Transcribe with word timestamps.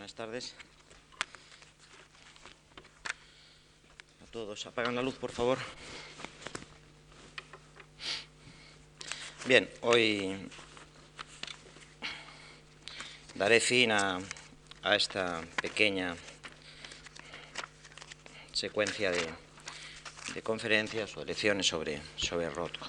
Buenas 0.00 0.14
tardes. 0.14 0.54
A 4.26 4.32
todos, 4.32 4.64
apagan 4.64 4.94
la 4.94 5.02
luz, 5.02 5.16
por 5.16 5.30
favor. 5.30 5.58
Bien, 9.44 9.68
hoy 9.82 10.38
daré 13.34 13.60
fin 13.60 13.92
a, 13.92 14.18
esta 14.96 15.42
pequeña 15.60 16.16
secuencia 18.54 19.10
de, 19.10 20.42
conferencias 20.42 21.14
o 21.18 21.20
de 21.20 21.26
lecciones 21.26 21.66
sobre, 21.66 22.00
sobre 22.16 22.48
Rothko. 22.48 22.86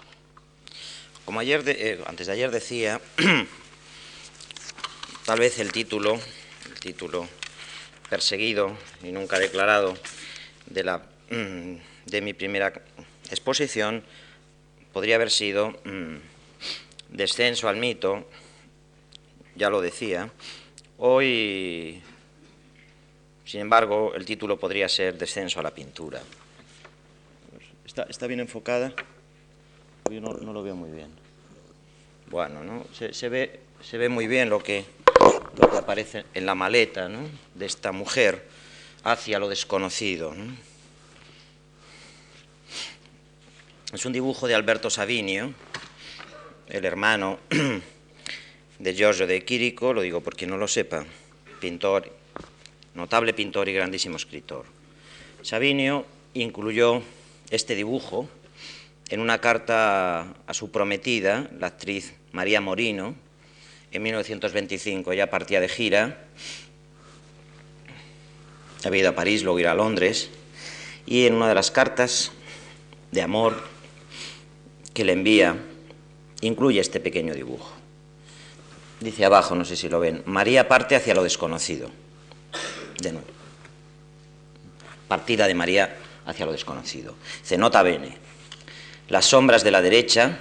Como 1.25 1.41
ayer 1.41 1.65
de- 1.65 1.91
eh, 1.91 2.03
antes 2.07 2.27
de 2.27 2.33
ayer 2.33 2.51
decía, 2.51 3.01
tal 5.25 5.39
vez 5.39 5.59
el 5.59 5.73
título, 5.73 6.17
título 6.81 7.27
perseguido 8.09 8.75
y 9.03 9.13
nunca 9.13 9.39
declarado 9.39 9.95
de, 10.65 10.83
la, 10.83 10.97
mm, 11.29 11.75
de 12.07 12.21
mi 12.21 12.33
primera 12.33 12.73
exposición 13.29 14.03
podría 14.91 15.15
haber 15.15 15.31
sido 15.31 15.69
mm, 15.85 16.17
Descenso 17.09 17.67
al 17.67 17.75
mito, 17.75 18.25
ya 19.55 19.69
lo 19.69 19.81
decía. 19.81 20.31
Hoy, 20.97 22.01
sin 23.43 23.59
embargo, 23.59 24.13
el 24.15 24.23
título 24.23 24.57
podría 24.57 24.87
ser 24.87 25.17
Descenso 25.17 25.59
a 25.59 25.63
la 25.63 25.71
pintura. 25.71 26.21
¿Está, 27.85 28.03
está 28.03 28.27
bien 28.27 28.39
enfocada? 28.39 28.93
Yo 30.09 30.21
no, 30.21 30.33
no 30.33 30.53
lo 30.53 30.63
veo 30.63 30.75
muy 30.75 30.89
bien. 30.89 31.09
Bueno, 32.29 32.63
¿no? 32.63 32.85
Se, 32.93 33.13
se 33.13 33.27
ve, 33.27 33.59
se 33.81 33.97
ve 33.97 34.07
muy 34.07 34.27
bien 34.27 34.49
lo 34.49 34.63
que, 34.63 34.85
lo 35.57 35.69
que 35.69 35.77
aparece 35.77 36.25
en 36.33 36.45
la 36.45 36.55
maleta 36.55 37.09
de 37.55 37.65
esta 37.65 37.91
mujer 37.91 38.47
hacia 39.03 39.39
lo 39.39 39.49
desconocido. 39.49 40.33
¿no? 40.33 40.55
Es 43.93 44.05
un 44.05 44.13
dibujo 44.13 44.47
de 44.47 44.55
Alberto 44.55 44.89
Savinio, 44.89 45.53
el 46.69 46.85
hermano 46.85 47.39
de 48.79 48.95
Giorgio 48.95 49.27
de 49.27 49.43
Quirico, 49.43 49.93
lo 49.93 50.01
digo 50.01 50.21
por 50.21 50.35
quien 50.35 50.49
no 50.49 50.57
lo 50.57 50.67
sepa, 50.67 51.05
pintor, 51.59 52.09
notable 52.95 53.33
pintor 53.33 53.67
y 53.67 53.73
grandísimo 53.73 54.15
escritor. 54.15 54.65
Savinio 55.41 56.05
incluyó 56.33 57.01
este 57.49 57.75
dibujo 57.75 58.29
en 59.09 59.19
una 59.19 59.41
carta 59.41 60.35
a 60.47 60.53
su 60.53 60.71
prometida, 60.71 61.49
la 61.59 61.67
actriz 61.67 62.13
María 62.31 62.61
Morino, 62.61 63.15
en 63.91 64.03
1925. 64.03 65.11
Ella 65.11 65.29
partía 65.29 65.59
de 65.59 65.69
gira, 65.69 66.25
había 68.83 69.01
ido 69.01 69.09
a 69.09 69.15
París, 69.15 69.43
luego 69.43 69.59
ir 69.59 69.67
a 69.67 69.75
Londres, 69.75 70.29
y 71.05 71.25
en 71.25 71.35
una 71.35 71.49
de 71.49 71.55
las 71.55 71.71
cartas 71.71 72.31
de 73.11 73.21
amor 73.21 73.63
que 74.93 75.05
le 75.05 75.13
envía, 75.13 75.55
incluye 76.41 76.79
este 76.79 76.99
pequeño 76.99 77.33
dibujo. 77.33 77.71
Dice 78.99 79.25
abajo, 79.25 79.55
no 79.55 79.65
sé 79.65 79.75
si 79.75 79.89
lo 79.89 79.99
ven, 79.99 80.23
María 80.25 80.67
parte 80.67 80.95
hacia 80.95 81.15
lo 81.15 81.23
desconocido. 81.23 81.89
De 83.01 83.11
nuevo. 83.11 83.27
Partida 85.07 85.47
de 85.47 85.55
María 85.55 85.97
hacia 86.25 86.45
lo 86.45 86.51
desconocido. 86.51 87.15
Se 87.43 87.57
nota 87.57 87.81
bene. 87.83 88.17
Las 89.09 89.25
sombras 89.25 89.63
de 89.63 89.71
la 89.71 89.81
derecha 89.81 90.39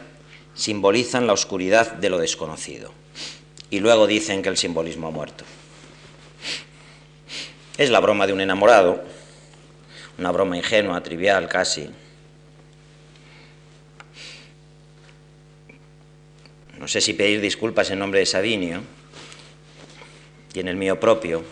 simbolizan 0.55 1.27
la 1.27 1.33
oscuridad 1.33 1.93
de 1.95 2.11
lo 2.11 2.19
desconocido. 2.19 2.93
Y 3.71 3.79
luego 3.79 4.07
dicen 4.07 4.43
que 4.43 4.49
el 4.49 4.57
simbolismo 4.57 5.09
ha 5.09 5.11
muerto. 5.13 5.45
Es 7.79 7.89
la 7.89 8.01
broma 8.01 8.27
de 8.27 8.33
un 8.33 8.41
enamorado, 8.41 9.03
una 10.19 10.33
broma 10.33 10.57
ingenua, 10.57 11.03
trivial 11.03 11.49
casi. 11.49 11.89
No 16.79 16.89
sé 16.89 17.01
si 17.01 17.13
pedir 17.13 17.41
disculpas 17.41 17.91
en 17.91 18.01
nombre 18.01 18.21
de 18.21 18.27
Savinio 18.27 18.83
y 20.53 20.61
en 20.61 20.69
el 20.69 20.77
mío 20.77 20.99
propio 20.99 21.45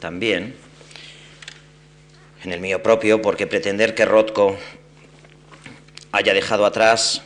también. 0.00 0.56
En 2.42 2.52
el 2.52 2.60
mío 2.60 2.82
propio 2.82 3.22
porque 3.22 3.46
pretender 3.46 3.94
que 3.94 4.04
Rothko 4.04 4.58
haya 6.10 6.34
dejado 6.34 6.66
atrás 6.66 7.22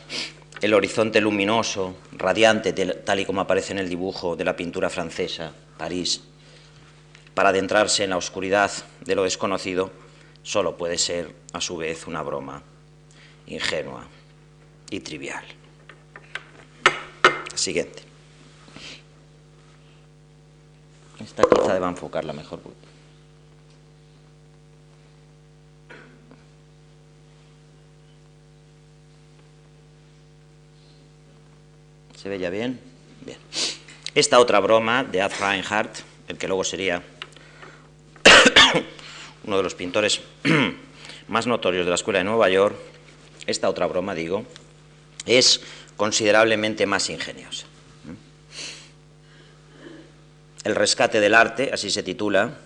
el 0.61 0.73
horizonte 0.73 1.21
luminoso, 1.21 1.95
radiante, 2.11 2.73
tal 2.73 3.19
y 3.19 3.25
como 3.25 3.41
aparece 3.41 3.73
en 3.73 3.79
el 3.79 3.89
dibujo 3.89 4.35
de 4.35 4.43
la 4.43 4.55
pintura 4.55 4.89
francesa, 4.89 5.53
París, 5.77 6.21
para 7.33 7.49
adentrarse 7.49 8.03
en 8.03 8.09
la 8.09 8.17
oscuridad 8.17 8.71
de 9.05 9.15
lo 9.15 9.23
desconocido, 9.23 9.91
solo 10.41 10.77
puede 10.77 10.97
ser, 10.97 11.35
a 11.53 11.61
su 11.61 11.77
vez, 11.77 12.07
una 12.07 12.23
broma 12.23 12.63
ingenua 13.45 14.05
y 14.89 14.99
trivial. 14.99 15.43
Siguiente. 17.53 18.03
Esta 21.19 21.43
quizá 21.43 21.73
deba 21.73 21.89
enfocarla 21.89 22.33
mejor. 22.33 22.59
¿Se 32.17 32.29
ve 32.29 32.49
bien? 32.49 32.79
Bien. 33.21 33.37
Esta 34.15 34.39
otra 34.39 34.59
broma 34.59 35.03
de 35.03 35.21
Ad 35.21 35.33
Reinhardt, 35.39 35.99
el 36.27 36.37
que 36.39 36.47
luego 36.47 36.63
sería 36.63 37.03
uno 39.43 39.57
de 39.57 39.63
los 39.63 39.75
pintores 39.75 40.21
más 41.27 41.45
notorios 41.45 41.85
de 41.85 41.89
la 41.89 41.95
Escuela 41.95 42.17
de 42.17 42.25
Nueva 42.25 42.49
York, 42.49 42.75
esta 43.45 43.69
otra 43.69 43.85
broma, 43.85 44.15
digo, 44.15 44.45
es 45.27 45.61
considerablemente 45.95 46.87
más 46.87 47.11
ingeniosa. 47.11 47.67
El 50.63 50.73
rescate 50.73 51.19
del 51.19 51.35
arte, 51.35 51.69
así 51.71 51.91
se 51.91 52.01
titula, 52.01 52.57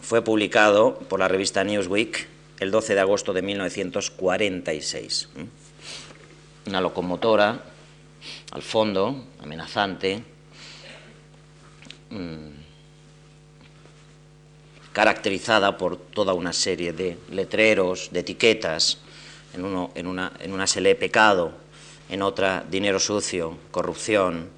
fue 0.00 0.22
publicado 0.22 1.00
por 1.00 1.18
la 1.18 1.26
revista 1.26 1.64
Newsweek 1.64 2.28
el 2.60 2.70
12 2.70 2.94
de 2.94 3.00
agosto 3.00 3.32
de 3.32 3.42
1946. 3.42 5.28
Una 6.66 6.80
locomotora 6.80 7.64
al 8.52 8.62
fondo, 8.62 9.24
amenazante, 9.42 10.22
caracterizada 14.92 15.76
por 15.76 15.96
toda 15.96 16.34
una 16.34 16.52
serie 16.52 16.92
de 16.92 17.16
letreros, 17.30 18.08
de 18.10 18.20
etiquetas, 18.20 18.98
en, 19.54 19.64
uno, 19.64 19.90
en, 19.94 20.06
una, 20.06 20.32
en 20.40 20.52
una 20.52 20.66
se 20.66 20.80
lee 20.80 20.94
pecado, 20.94 21.52
en 22.08 22.22
otra 22.22 22.64
dinero 22.68 22.98
sucio, 22.98 23.56
corrupción, 23.70 24.48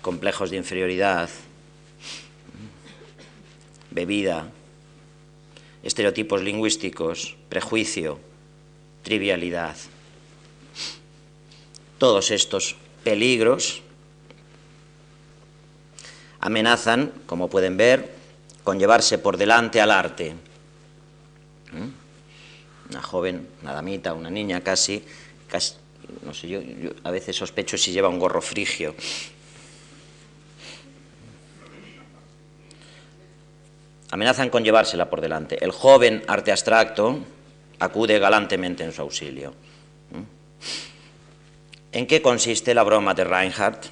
complejos 0.00 0.50
de 0.50 0.56
inferioridad, 0.56 1.28
bebida, 3.90 4.48
estereotipos 5.82 6.42
lingüísticos, 6.42 7.36
prejuicio, 7.48 8.18
trivialidad. 9.02 9.76
Todos 11.98 12.30
estos 12.30 12.76
peligros 13.04 13.82
amenazan, 16.40 17.12
como 17.26 17.48
pueden 17.48 17.76
ver, 17.76 18.14
con 18.64 18.78
llevarse 18.78 19.18
por 19.18 19.36
delante 19.36 19.80
al 19.80 19.90
arte. 19.90 20.34
Una 22.90 23.02
joven, 23.02 23.48
una 23.62 23.72
damita, 23.72 24.12
una 24.12 24.30
niña 24.30 24.60
casi, 24.60 25.04
casi 25.48 25.74
no 26.22 26.34
sé, 26.34 26.48
yo, 26.48 26.60
a 27.02 27.10
veces 27.10 27.34
sospecho 27.34 27.78
si 27.78 27.92
lleva 27.92 28.08
un 28.08 28.18
gorro 28.18 28.42
frigio. 28.42 28.94
Amenazan 34.10 34.50
con 34.50 34.62
llevársela 34.62 35.10
por 35.10 35.20
delante. 35.20 35.62
El 35.64 35.72
joven 35.72 36.22
arte 36.28 36.52
abstracto 36.52 37.18
acude 37.80 38.18
galantemente 38.18 38.84
en 38.84 38.92
su 38.92 39.02
auxilio. 39.02 39.54
¿En 41.94 42.08
qué 42.08 42.20
consiste 42.20 42.74
la 42.74 42.82
broma 42.82 43.14
de 43.14 43.22
Reinhardt? 43.22 43.86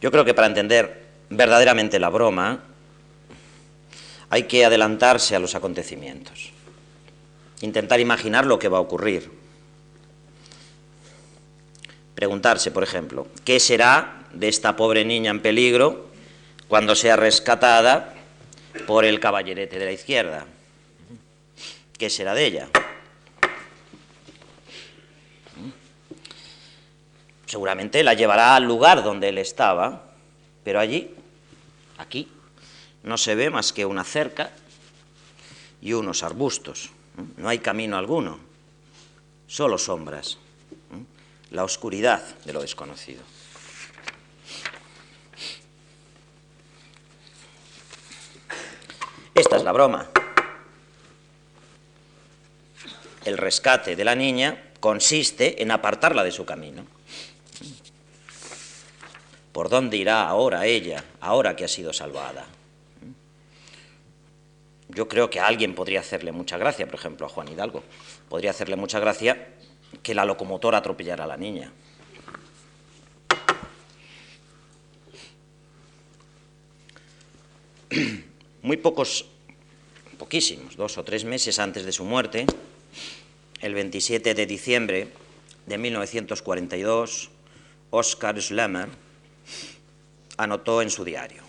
Yo 0.00 0.10
creo 0.10 0.24
que 0.24 0.32
para 0.32 0.46
entender 0.46 1.08
verdaderamente 1.28 1.98
la 1.98 2.08
broma 2.08 2.64
hay 4.30 4.44
que 4.44 4.64
adelantarse 4.64 5.36
a 5.36 5.38
los 5.38 5.54
acontecimientos, 5.54 6.52
intentar 7.60 8.00
imaginar 8.00 8.46
lo 8.46 8.58
que 8.58 8.68
va 8.68 8.78
a 8.78 8.80
ocurrir, 8.80 9.30
preguntarse, 12.14 12.70
por 12.70 12.82
ejemplo, 12.82 13.26
¿qué 13.44 13.60
será 13.60 14.24
de 14.32 14.48
esta 14.48 14.76
pobre 14.76 15.04
niña 15.04 15.30
en 15.30 15.42
peligro 15.42 16.06
cuando 16.68 16.96
sea 16.96 17.16
rescatada 17.16 18.14
por 18.86 19.04
el 19.04 19.20
caballerete 19.20 19.78
de 19.78 19.84
la 19.84 19.92
izquierda? 19.92 20.46
¿Qué 21.98 22.08
será 22.08 22.32
de 22.32 22.46
ella? 22.46 22.68
Seguramente 27.50 28.04
la 28.04 28.14
llevará 28.14 28.54
al 28.54 28.64
lugar 28.64 29.02
donde 29.02 29.28
él 29.28 29.38
estaba, 29.38 30.04
pero 30.62 30.78
allí 30.78 31.10
Aquí 32.00 32.26
no 33.02 33.18
se 33.18 33.34
ve 33.34 33.50
más 33.50 33.74
que 33.74 33.84
una 33.84 34.04
cerca 34.04 34.52
y 35.82 35.92
unos 35.92 36.22
arbustos. 36.22 36.88
No 37.36 37.50
hay 37.50 37.58
camino 37.58 37.98
alguno, 37.98 38.38
solo 39.46 39.76
sombras, 39.76 40.38
la 41.50 41.62
oscuridad 41.62 42.22
de 42.46 42.54
lo 42.54 42.62
desconocido. 42.62 43.22
Esta 49.34 49.56
es 49.56 49.62
la 49.62 49.72
broma. 49.72 50.08
El 53.26 53.36
rescate 53.36 53.94
de 53.94 54.04
la 54.04 54.14
niña 54.14 54.70
consiste 54.80 55.62
en 55.62 55.70
apartarla 55.70 56.24
de 56.24 56.32
su 56.32 56.46
camino. 56.46 56.86
¿Por 59.60 59.68
dónde 59.68 59.98
irá 59.98 60.26
ahora 60.26 60.64
ella, 60.64 61.04
ahora 61.20 61.54
que 61.54 61.66
ha 61.66 61.68
sido 61.68 61.92
salvada? 61.92 62.46
Yo 64.88 65.06
creo 65.06 65.28
que 65.28 65.38
a 65.38 65.46
alguien 65.46 65.74
podría 65.74 66.00
hacerle 66.00 66.32
mucha 66.32 66.56
gracia, 66.56 66.86
por 66.86 66.94
ejemplo 66.94 67.26
a 67.26 67.28
Juan 67.28 67.46
Hidalgo, 67.46 67.84
podría 68.30 68.52
hacerle 68.52 68.76
mucha 68.76 68.98
gracia 69.00 69.48
que 70.02 70.14
la 70.14 70.24
locomotora 70.24 70.78
atropellara 70.78 71.24
a 71.24 71.26
la 71.26 71.36
niña. 71.36 71.70
Muy 78.62 78.78
pocos, 78.78 79.26
poquísimos, 80.16 80.74
dos 80.76 80.96
o 80.96 81.04
tres 81.04 81.26
meses 81.26 81.58
antes 81.58 81.84
de 81.84 81.92
su 81.92 82.06
muerte, 82.06 82.46
el 83.60 83.74
27 83.74 84.32
de 84.32 84.46
diciembre 84.46 85.08
de 85.66 85.76
1942, 85.76 87.28
Oscar 87.90 88.40
Schlemmer 88.40 89.09
anotó 90.40 90.80
en 90.80 90.88
su 90.88 91.04
diario, 91.04 91.42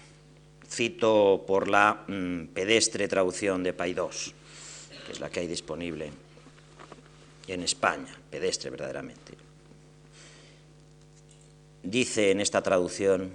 cito 0.67 1.45
por 1.47 1.69
la 1.69 2.03
mm, 2.07 2.47
pedestre 2.47 3.07
traducción 3.07 3.63
de 3.63 3.71
Paidós, 3.71 4.33
que 5.05 5.13
es 5.13 5.19
la 5.21 5.29
que 5.29 5.39
hay 5.39 5.47
disponible 5.47 6.11
en 7.47 7.63
España, 7.63 8.13
pedestre 8.29 8.69
verdaderamente. 8.69 9.33
Dice 11.83 12.31
en 12.31 12.41
esta 12.41 12.61
traducción 12.61 13.33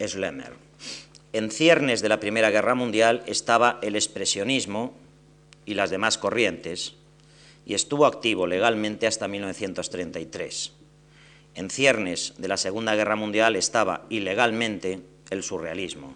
Schlemmer, 0.00 0.52
en 1.32 1.50
ciernes 1.50 2.00
de 2.00 2.08
la 2.08 2.20
Primera 2.20 2.50
Guerra 2.50 2.76
Mundial 2.76 3.24
estaba 3.26 3.80
el 3.82 3.96
expresionismo 3.96 4.94
y 5.66 5.74
las 5.74 5.90
demás 5.90 6.16
corrientes, 6.16 6.94
y 7.66 7.74
estuvo 7.74 8.06
activo 8.06 8.46
legalmente 8.46 9.08
hasta 9.08 9.26
1933. 9.26 10.83
En 11.54 11.70
ciernes 11.70 12.34
de 12.38 12.48
la 12.48 12.56
Segunda 12.56 12.94
Guerra 12.94 13.16
Mundial 13.16 13.56
estaba 13.56 14.06
ilegalmente 14.10 15.00
el 15.30 15.42
surrealismo. 15.42 16.14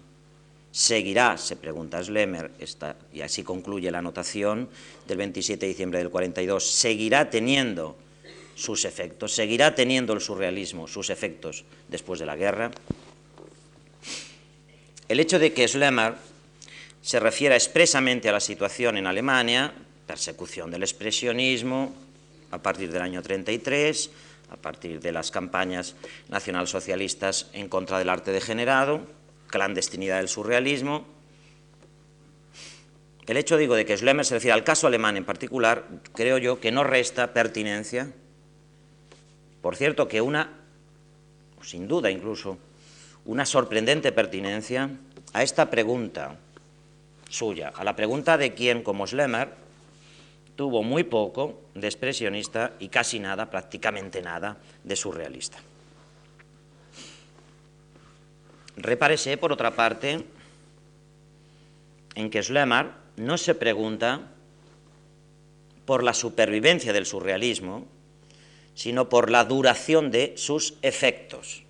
Seguirá, 0.71 1.39
se 1.39 1.57
pregunta 1.57 2.03
Schlemmer, 2.03 2.51
y 3.13 3.21
así 3.23 3.43
concluye 3.43 3.91
la 3.91 3.99
anotación 3.99 4.69
del 5.07 5.19
27 5.19 5.65
de 5.65 5.69
diciembre 5.69 5.99
del 5.99 6.11
42, 6.11 6.71
seguirá 6.71 7.31
teniendo 7.31 7.97
sus 8.55 8.85
efectos, 8.85 9.33
seguirá 9.33 9.75
teniendo 9.75 10.13
el 10.13 10.21
surrealismo 10.21 10.89
sus 10.89 11.11
efectos 11.11 11.65
después 11.89 12.21
de 12.21 12.27
la 12.27 12.37
guerra. 12.37 12.71
El 15.09 15.21
hecho 15.21 15.39
de 15.39 15.53
que 15.53 15.67
Schlemmer 15.67 16.15
se 17.01 17.21
refiera 17.21 17.55
expresamente 17.55 18.29
a 18.29 18.33
la 18.33 18.41
situación 18.41 18.99
en 18.99 19.07
Alemania 19.07 19.73
persecución 20.07 20.71
del 20.71 20.83
expresionismo 20.83 21.95
a 22.51 22.59
partir 22.59 22.91
del 22.91 23.03
año 23.03 23.23
33, 23.23 24.11
a 24.51 24.57
partir 24.57 25.01
de 25.01 25.13
las 25.13 25.31
campañas 25.31 25.95
nacionalsocialistas 26.29 27.51
en 27.53 27.69
contra 27.69 27.99
del 27.99 28.09
arte 28.09 28.33
degenerado, 28.33 29.03
clandestinidad 29.49 30.19
del 30.19 30.29
surrealismo. 30.29 31.07
El 33.27 33.37
hecho, 33.37 33.57
digo, 33.57 33.75
de 33.75 33.85
que 33.85 33.97
Schlemmer 33.97 34.25
se 34.25 34.35
refiere 34.35 34.55
al 34.55 34.65
caso 34.65 34.87
alemán 34.87 35.17
en 35.17 35.25
particular, 35.25 35.87
creo 36.15 36.39
yo 36.39 36.61
que 36.61 36.73
no 36.73 36.83
resta 36.83 37.35
pertinencia. 37.35 38.13
Por 39.61 39.77
cierto, 39.77 40.09
que 40.09 40.21
una, 40.21 40.53
sin 41.63 41.89
duda 41.89 42.11
incluso, 42.11 42.59
una 43.27 43.45
sorprendente 43.45 44.13
pertinencia 44.13 44.91
a 45.35 45.43
esta 45.43 45.69
pregunta 45.69 46.39
suya, 47.29 47.73
a 47.77 47.85
la 47.85 47.95
pregunta 47.95 48.39
de 48.39 48.55
quién, 48.55 48.83
como 48.83 49.07
Schlemmer, 49.07 49.68
tuvo 50.59 50.83
muy 50.83 51.05
poco 51.05 51.61
de 51.77 51.87
expresionista 51.87 52.73
y 52.81 52.89
casi 52.89 53.21
nada, 53.21 53.49
prácticamente 53.49 54.21
nada, 54.21 54.57
de 54.83 54.97
surrealista. 54.97 55.57
Repárese, 58.77 59.37
por 59.37 59.53
otra 59.53 59.77
parte, 59.77 60.25
en 62.17 62.29
que 62.29 62.43
Schlemmer 62.43 62.91
no 63.19 63.39
se 63.39 63.55
pregunta 63.55 64.33
por 65.87 66.03
la 66.03 66.13
supervivencia 66.13 66.93
del 66.93 67.07
surrealismo, 67.07 67.87
sino 68.75 69.09
por 69.09 69.31
la 69.31 69.45
duración 69.45 70.11
de 70.11 70.35
sus 70.37 70.75
efectos. 70.83 71.63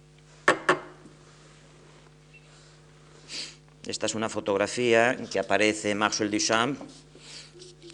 Esta 3.86 4.06
es 4.06 4.14
una 4.14 4.30
fotografía 4.30 5.14
que 5.30 5.38
aparece 5.38 5.90
en 5.90 5.98
Marcel 5.98 6.30
Duchamp 6.30 6.80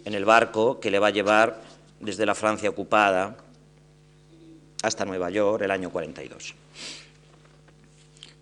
en 0.05 0.13
el 0.13 0.23
barco 0.23 0.79
que 0.79 0.91
le 0.91 0.99
va 0.99 1.07
a 1.07 1.11
llevar 1.11 1.61
desde 1.99 2.25
la 2.25 2.35
Francia 2.35 2.69
ocupada 2.69 3.35
hasta 4.83 5.03
Nueva 5.03 5.31
York 5.31 5.63
el 5.63 5.71
año 5.71 5.89
42. 5.89 6.53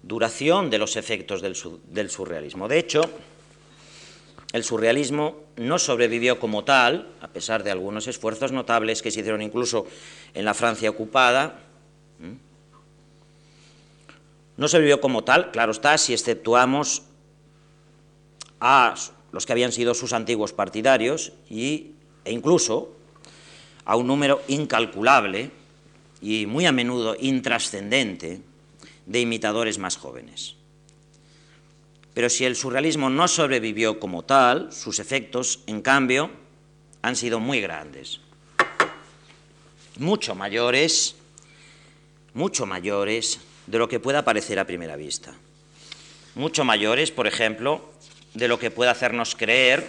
Duración 0.03 0.69
de 0.69 0.77
los 0.77 0.97
efectos 0.97 1.41
del, 1.41 2.09
surrealismo. 2.09 2.67
De 2.67 2.77
hecho, 2.77 3.01
el 4.51 4.65
surrealismo 4.65 5.43
no 5.55 5.79
sobrevivió 5.79 6.39
como 6.39 6.65
tal, 6.65 7.07
a 7.21 7.29
pesar 7.29 7.63
de 7.63 7.71
algunos 7.71 8.07
esfuerzos 8.07 8.51
notables 8.51 9.01
que 9.01 9.11
se 9.11 9.21
hicieron 9.21 9.41
incluso 9.41 9.87
en 10.33 10.43
la 10.43 10.53
Francia 10.53 10.89
ocupada. 10.89 11.61
No 14.57 14.67
sobrevivió 14.67 14.99
como 14.99 15.23
tal, 15.23 15.51
claro 15.51 15.71
está, 15.71 15.97
si 15.97 16.13
exceptuamos 16.13 17.03
a 18.59 18.95
los 19.33 19.45
que 19.45 19.51
habían 19.51 19.73
sido 19.73 19.95
sus 19.95 20.13
antiguos 20.13 20.53
partidarios 20.53 21.33
y, 21.49 21.91
e 22.23 22.31
incluso 22.31 22.95
a 23.83 23.97
un 23.97 24.07
número 24.07 24.41
incalculable 24.47 25.51
y 26.21 26.45
muy 26.45 26.65
a 26.67 26.71
menudo 26.71 27.17
intrascendente 27.19 28.39
de 29.05 29.19
imitadores 29.19 29.79
más 29.79 29.97
jóvenes. 29.97 30.55
Pero 32.13 32.29
si 32.29 32.45
el 32.45 32.55
surrealismo 32.55 33.09
no 33.09 33.27
sobrevivió 33.27 33.99
como 33.99 34.23
tal, 34.23 34.71
sus 34.71 34.99
efectos, 34.99 35.61
en 35.65 35.81
cambio, 35.81 36.29
han 37.01 37.15
sido 37.15 37.39
muy 37.39 37.59
grandes, 37.59 38.21
mucho 39.97 40.35
mayores, 40.35 41.15
mucho 42.35 42.67
mayores 42.67 43.39
de 43.65 43.79
lo 43.79 43.89
que 43.89 43.99
pueda 43.99 44.23
parecer 44.23 44.59
a 44.59 44.67
primera 44.67 44.95
vista. 44.95 45.33
Mucho 46.35 46.63
mayores, 46.63 47.11
por 47.11 47.25
ejemplo, 47.27 47.92
de 48.33 48.47
lo 48.47 48.59
que 48.59 48.71
puede 48.71 48.91
hacernos 48.91 49.35
creer 49.35 49.85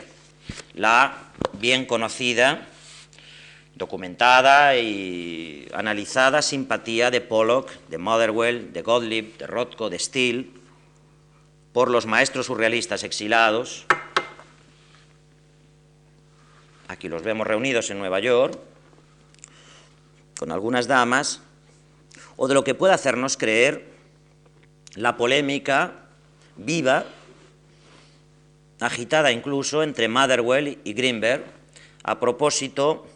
la 0.75 1.17
bien 1.55 1.87
conocida, 1.87 2.67
documentada 3.75 4.77
y 4.77 5.69
analizada 5.73 6.43
simpatía 6.43 7.11
de 7.11 7.21
Pollock, 7.21 7.71
de 7.89 7.99
Motherwell, 7.99 8.73
de 8.73 8.83
Gottlieb, 8.83 9.37
de 9.39 9.47
Rothko, 9.47 9.91
de 9.91 9.99
Steele, 9.99 10.51
por 11.73 11.91
los 11.91 12.07
maestros 12.07 12.47
surrealistas 12.47 13.03
exilados. 13.03 13.87
Aquí 16.87 17.09
los 17.09 17.23
vemos 17.23 17.47
reunidos 17.47 17.91
en 17.91 17.99
Nueva 17.99 18.21
York, 18.21 18.59
con 20.39 20.53
algunas 20.53 20.87
damas, 20.87 21.41
o 22.37 22.47
de 22.47 22.55
lo 22.55 22.63
que 22.63 22.75
puede 22.75 22.93
hacernos 22.93 23.37
creer 23.37 23.87
la 24.95 25.17
polémica 25.17 25.93
viva 26.57 27.07
agitada 28.81 29.33
incluso 29.33 29.83
entre 29.83 30.09
Motherwell 30.09 30.79
y 30.85 30.93
Greenberg 30.93 31.45
a 32.03 32.21
propósito 32.21 33.07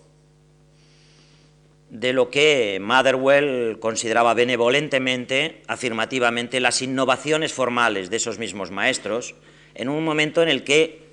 de 1.91 2.13
lo 2.13 2.31
que 2.31 2.79
Motherwell 2.81 3.79
consideraba 3.81 4.35
benevolentemente, 4.35 5.63
afirmativamente, 5.69 6.61
las 6.61 6.83
innovaciones 6.83 7.53
formales 7.53 8.11
de 8.11 8.17
esos 8.17 8.39
mismos 8.39 8.71
maestros, 8.71 9.35
en 9.75 9.89
un 9.89 10.05
momento 10.05 10.43
en 10.43 10.49
el 10.49 10.65
que 10.65 11.09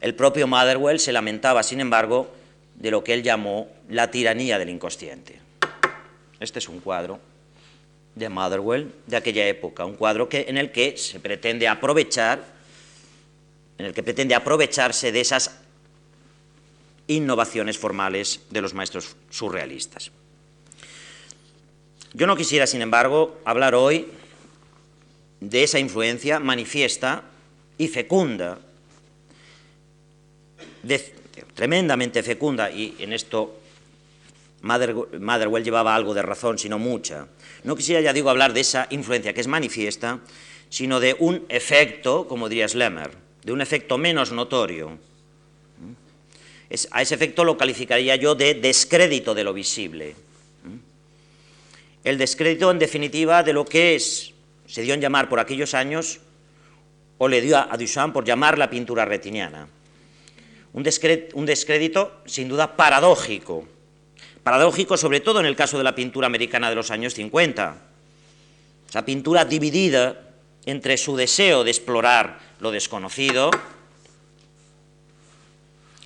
el 0.00 0.14
propio 0.14 0.46
Motherwell 0.46 0.98
se 0.98 1.12
lamentaba, 1.12 1.62
sin 1.62 1.80
embargo, 1.80 2.30
de 2.74 2.90
lo 2.90 3.04
que 3.04 3.14
él 3.14 3.22
llamó 3.22 3.68
la 3.88 4.10
tiranía 4.10 4.58
del 4.58 4.70
inconsciente. 4.70 5.40
Este 6.38 6.58
es 6.58 6.68
un 6.68 6.80
cuadro 6.80 7.20
de 8.14 8.28
Motherwell 8.28 8.92
de 9.06 9.16
aquella 9.16 9.46
época, 9.46 9.84
un 9.84 9.94
cuadro 9.94 10.28
que, 10.28 10.46
en 10.48 10.56
el 10.56 10.72
que 10.72 10.96
se 10.96 11.20
pretende 11.20 11.68
aprovechar 11.68 12.59
en 13.80 13.86
el 13.86 13.94
que 13.94 14.02
pretende 14.02 14.34
aprovecharse 14.34 15.10
de 15.10 15.20
esas 15.20 15.56
innovaciones 17.06 17.78
formales 17.78 18.40
de 18.50 18.60
los 18.60 18.74
maestros 18.74 19.16
surrealistas. 19.30 20.12
Yo 22.12 22.26
no 22.26 22.36
quisiera, 22.36 22.66
sin 22.66 22.82
embargo, 22.82 23.40
hablar 23.46 23.74
hoy 23.74 24.06
de 25.40 25.62
esa 25.62 25.78
influencia 25.78 26.38
manifiesta 26.40 27.22
y 27.78 27.88
fecunda, 27.88 28.58
tremendamente 31.54 32.22
fecunda, 32.22 32.70
y 32.70 32.96
en 32.98 33.14
esto 33.14 33.60
Motherwell 34.60 35.64
llevaba 35.64 35.94
algo 35.94 36.12
de 36.12 36.20
razón, 36.20 36.58
sino 36.58 36.78
mucha. 36.78 37.28
No 37.64 37.76
quisiera, 37.76 38.02
ya 38.02 38.12
digo, 38.12 38.28
hablar 38.28 38.52
de 38.52 38.60
esa 38.60 38.88
influencia 38.90 39.32
que 39.32 39.40
es 39.40 39.46
manifiesta, 39.46 40.20
sino 40.68 41.00
de 41.00 41.16
un 41.18 41.46
efecto, 41.48 42.28
como 42.28 42.50
diría 42.50 42.68
Schlemmer, 42.68 43.29
de 43.44 43.52
un 43.52 43.60
efecto 43.60 43.98
menos 43.98 44.32
notorio. 44.32 44.98
a 46.90 47.02
ese 47.02 47.14
efecto 47.14 47.44
lo 47.44 47.56
calificaría 47.56 48.16
yo 48.16 48.34
de 48.34 48.54
descrédito 48.54 49.34
de 49.34 49.44
lo 49.44 49.52
visible. 49.52 50.14
El 52.04 52.16
descrédito, 52.16 52.70
en 52.70 52.78
definitiva, 52.78 53.42
de 53.42 53.52
lo 53.52 53.64
que 53.64 53.94
es, 53.94 54.32
se 54.66 54.82
dio 54.82 54.94
en 54.94 55.00
llamar 55.00 55.28
por 55.28 55.40
aquellos 55.40 55.74
años, 55.74 56.20
o 57.18 57.28
le 57.28 57.42
dio 57.42 57.58
a 57.58 57.76
Duchamp 57.76 58.14
por 58.14 58.24
llamar 58.24 58.56
la 58.56 58.70
pintura 58.70 59.04
retiniana. 59.04 59.68
Un 60.72 60.82
descrédito, 60.82 62.22
sin 62.24 62.48
duda, 62.48 62.76
paradójico. 62.76 63.68
Paradójico, 64.42 64.96
sobre 64.96 65.20
todo 65.20 65.40
en 65.40 65.46
el 65.46 65.56
caso 65.56 65.76
de 65.76 65.84
la 65.84 65.94
pintura 65.94 66.26
americana 66.26 66.70
de 66.70 66.76
los 66.76 66.90
años 66.90 67.12
50. 67.14 67.76
Esa 68.88 69.04
pintura 69.04 69.44
dividida 69.44 70.29
entre 70.66 70.96
su 70.96 71.16
deseo 71.16 71.64
de 71.64 71.70
explorar 71.70 72.38
lo 72.60 72.70
desconocido, 72.70 73.50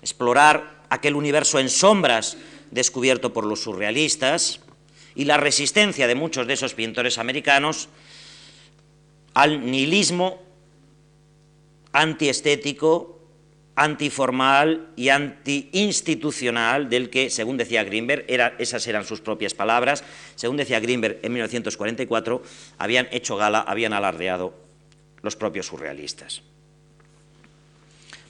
explorar 0.02 0.84
aquel 0.90 1.16
universo 1.16 1.58
en 1.58 1.68
sombras 1.68 2.37
descubierto 2.70 3.32
por 3.32 3.44
los 3.44 3.62
surrealistas, 3.62 4.61
y 5.14 5.25
la 5.25 5.37
resistencia 5.37 6.06
de 6.06 6.14
muchos 6.14 6.46
de 6.46 6.54
esos 6.54 6.75
pintores 6.75 7.18
americanos 7.18 7.88
al 9.32 9.70
nihilismo 9.70 10.42
antiestético, 11.92 13.13
antiformal 13.76 14.88
y 14.95 15.09
antiinstitucional 15.09 16.88
del 16.88 17.11
que, 17.11 17.28
según 17.31 17.57
decía 17.57 17.83
Greenberg, 17.83 18.25
esas 18.59 18.87
eran 18.87 19.04
sus 19.04 19.21
propias 19.21 19.54
palabras, 19.54 20.04
según 20.37 20.57
decía 20.57 20.81
Greenberg 20.81 21.19
en 21.23 21.33
1944, 21.33 22.43
habían 22.78 23.09
hecho 23.11 23.37
gala, 23.37 23.61
habían 23.61 23.93
alardeado 23.93 24.54
los 25.23 25.37
propios 25.37 25.66
surrealistas. 25.66 26.43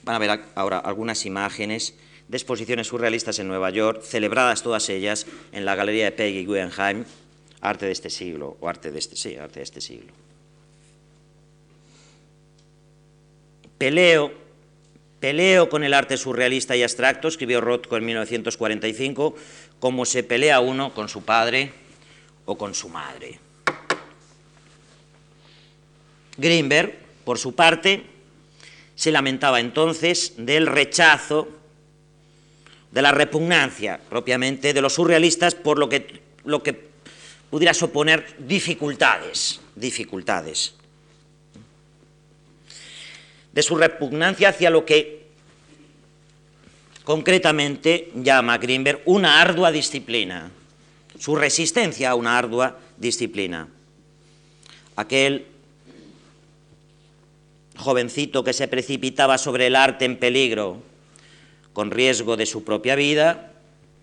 Van 0.03 0.15
a 0.15 0.19
ver 0.19 0.39
ahora 0.55 0.79
algunas 0.79 1.25
imágenes 1.25 1.95
de 2.27 2.37
exposiciones 2.37 2.87
surrealistas 2.87 3.37
en 3.39 3.47
Nueva 3.47 3.69
York, 3.69 4.01
celebradas 4.01 4.63
todas 4.63 4.89
ellas 4.89 5.27
en 5.51 5.65
la 5.65 5.75
Galería 5.75 6.05
de 6.05 6.11
Peggy 6.11 6.45
Guggenheim, 6.45 7.05
arte 7.61 7.85
de 7.85 7.91
este 7.91 8.09
siglo, 8.09 8.57
o 8.59 8.67
arte 8.67 8.91
de 8.91 8.99
este, 8.99 9.15
sí, 9.15 9.35
arte 9.35 9.59
de 9.59 9.63
este 9.63 9.81
siglo. 9.81 10.11
Peleo, 13.77 14.44
peleo 15.25 15.69
con 15.69 15.83
el 15.83 15.95
arte 15.95 16.17
surrealista 16.17 16.75
y 16.75 16.83
abstracto, 16.83 17.27
escribió 17.27 17.59
Rothko 17.59 17.97
en 17.97 18.05
1945, 18.05 19.35
como 19.79 20.05
se 20.05 20.21
pelea 20.21 20.59
uno 20.59 20.93
con 20.93 21.09
su 21.09 21.23
padre 21.23 21.71
o 22.45 22.59
con 22.59 22.75
su 22.75 22.89
madre. 22.89 23.39
Greenberg, 26.37 26.95
por 27.23 27.39
su 27.39 27.55
parte, 27.55 28.03
se 28.93 29.11
lamentaba 29.11 29.59
entonces 29.59 30.33
del 30.37 30.67
rechazo, 30.67 31.47
de 32.91 33.01
la 33.01 33.11
repugnancia 33.11 33.99
propiamente 34.07 34.73
de 34.73 34.81
los 34.81 34.93
surrealistas 34.93 35.55
por 35.55 35.79
lo 35.79 35.89
que, 35.89 36.21
lo 36.43 36.61
que 36.61 36.87
pudiera 37.49 37.73
suponer 37.73 38.35
dificultades, 38.37 39.59
dificultades. 39.75 40.75
De 43.55 43.63
su 43.63 43.75
repugnancia 43.75 44.49
hacia 44.49 44.69
lo 44.69 44.85
que 44.85 45.25
concretamente 47.05 48.11
llama 48.15 48.57
Greenberg 48.57 49.01
una 49.05 49.41
ardua 49.41 49.71
disciplina, 49.71 50.51
su 51.17 51.35
resistencia 51.35 52.11
a 52.11 52.15
una 52.15 52.37
ardua 52.37 52.77
disciplina. 52.97 53.67
Aquel 54.97 55.45
jovencito 57.77 58.43
que 58.43 58.53
se 58.53 58.67
precipitaba 58.67 59.37
sobre 59.37 59.67
el 59.67 59.75
arte 59.75 60.05
en 60.05 60.17
peligro, 60.17 60.81
con 61.73 61.91
riesgo 61.91 62.37
de 62.37 62.45
su 62.45 62.63
propia 62.63 62.95
vida, 62.95 63.51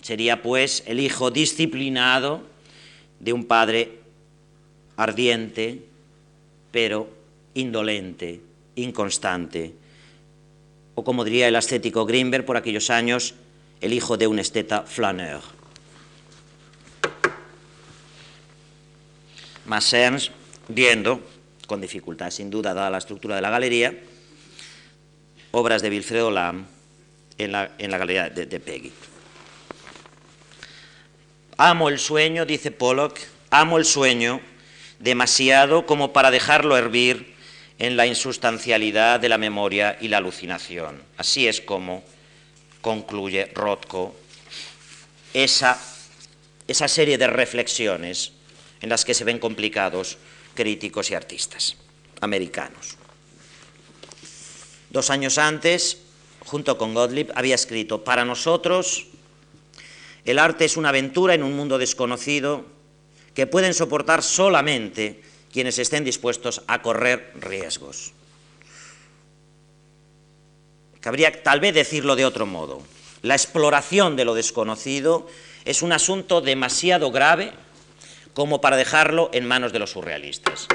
sería 0.02 0.42
pues 0.42 0.82
el 0.86 1.00
hijo 1.00 1.30
disciplinado 1.30 2.42
de 3.20 3.32
un 3.32 3.44
padre 3.44 4.00
ardiente, 4.96 5.82
pero 6.70 7.08
indolente, 7.54 8.40
inconstante, 8.76 9.74
o 10.94 11.04
como 11.04 11.24
diría 11.24 11.48
el 11.48 11.56
ascético 11.56 12.04
Greenberg 12.06 12.44
por 12.44 12.56
aquellos 12.56 12.90
años, 12.90 13.34
el 13.80 13.92
hijo 13.92 14.16
de 14.16 14.26
un 14.26 14.38
esteta 14.38 14.82
flaneur. 14.82 15.42
Massens, 19.66 20.30
viendo 20.68 21.20
con 21.66 21.80
dificultad, 21.80 22.30
sin 22.30 22.50
duda, 22.50 22.74
dada 22.74 22.90
la 22.90 22.98
estructura 22.98 23.36
de 23.36 23.42
la 23.42 23.50
galería, 23.50 23.98
obras 25.52 25.82
de 25.82 25.90
Wilfredo 25.90 26.30
Lam 26.30 26.66
en 27.38 27.52
la, 27.52 27.68
galería 27.78 28.28
de, 28.28 28.46
de 28.46 28.60
Peggy. 28.60 28.92
Amo 31.56 31.88
el 31.88 31.98
sueño, 31.98 32.44
dice 32.44 32.70
Pollock, 32.70 33.18
amo 33.50 33.78
el 33.78 33.84
sueño 33.84 34.40
demasiado 34.98 35.86
como 35.86 36.12
para 36.12 36.30
dejarlo 36.30 36.76
hervir 36.76 37.31
en 37.78 37.96
la 37.96 38.06
insustancialidad 38.06 39.20
de 39.20 39.28
la 39.28 39.38
memoria 39.38 39.98
y 40.00 40.08
la 40.08 40.18
alucinación. 40.18 41.02
Así 41.16 41.48
es 41.48 41.60
como 41.60 42.04
concluye 42.80 43.46
Rothko 43.54 44.14
esa, 45.32 45.80
esa 46.68 46.88
serie 46.88 47.18
de 47.18 47.26
reflexiones 47.26 48.32
en 48.80 48.88
las 48.88 49.04
que 49.04 49.14
se 49.14 49.24
ven 49.24 49.38
complicados 49.38 50.18
críticos 50.54 51.10
y 51.10 51.14
artistas 51.14 51.76
americanos. 52.20 52.96
Dos 54.90 55.08
años 55.10 55.38
antes, 55.38 55.98
junto 56.40 56.76
con 56.76 56.92
Gottlieb, 56.92 57.32
había 57.34 57.54
escrito, 57.54 58.04
para 58.04 58.24
nosotros 58.24 59.06
el 60.24 60.38
arte 60.38 60.64
es 60.64 60.76
una 60.76 60.90
aventura 60.90 61.34
en 61.34 61.42
un 61.42 61.56
mundo 61.56 61.78
desconocido 61.78 62.66
que 63.34 63.46
pueden 63.46 63.74
soportar 63.74 64.22
solamente 64.22 65.22
quienes 65.52 65.78
estén 65.78 66.02
dispuestos 66.02 66.62
a 66.66 66.80
correr 66.80 67.30
riesgos. 67.36 68.12
Cabría 71.00 71.42
tal 71.42 71.60
vez 71.60 71.74
decirlo 71.74 72.16
de 72.16 72.24
otro 72.24 72.46
modo. 72.46 72.82
La 73.22 73.34
exploración 73.34 74.16
de 74.16 74.24
lo 74.24 74.34
desconocido 74.34 75.28
es 75.64 75.82
un 75.82 75.92
asunto 75.92 76.40
demasiado 76.40 77.10
grave 77.10 77.52
como 78.34 78.60
para 78.60 78.76
dejarlo 78.76 79.28
en 79.32 79.46
manos 79.46 79.72
de 79.72 79.78
los 79.78 79.90
surrealistas. 79.90 80.66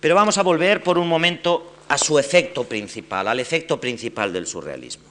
Pero 0.00 0.14
vamos 0.14 0.36
a 0.38 0.42
volver 0.42 0.82
por 0.82 0.98
un 0.98 1.08
momento 1.08 1.72
a 1.88 1.96
su 1.96 2.18
efecto 2.18 2.64
principal, 2.64 3.28
al 3.28 3.40
efecto 3.40 3.80
principal 3.80 4.32
del 4.32 4.46
surrealismo. 4.46 5.04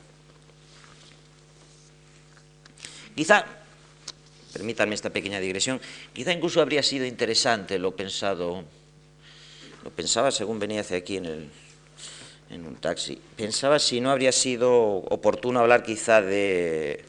Quizá, 3.15 3.45
permítanme 4.55 4.95
esta 4.95 5.09
pequeña 5.09 5.41
digresión, 5.41 5.81
quizá 6.13 6.31
incluso 6.31 6.61
habría 6.61 6.81
sido 6.81 7.05
interesante 7.05 7.77
lo 7.77 7.93
pensado, 7.93 8.63
lo 9.83 9.89
pensaba 9.91 10.31
según 10.31 10.59
venía 10.59 10.79
hacia 10.79 10.95
aquí 10.95 11.17
en, 11.17 11.51
en 12.49 12.65
un 12.65 12.75
taxi, 12.77 13.19
pensaba 13.35 13.79
si 13.79 13.99
no 13.99 14.11
habría 14.11 14.31
sido 14.31 14.71
oportuno 14.71 15.59
hablar 15.59 15.83
quizá 15.83 16.21
de 16.21 17.03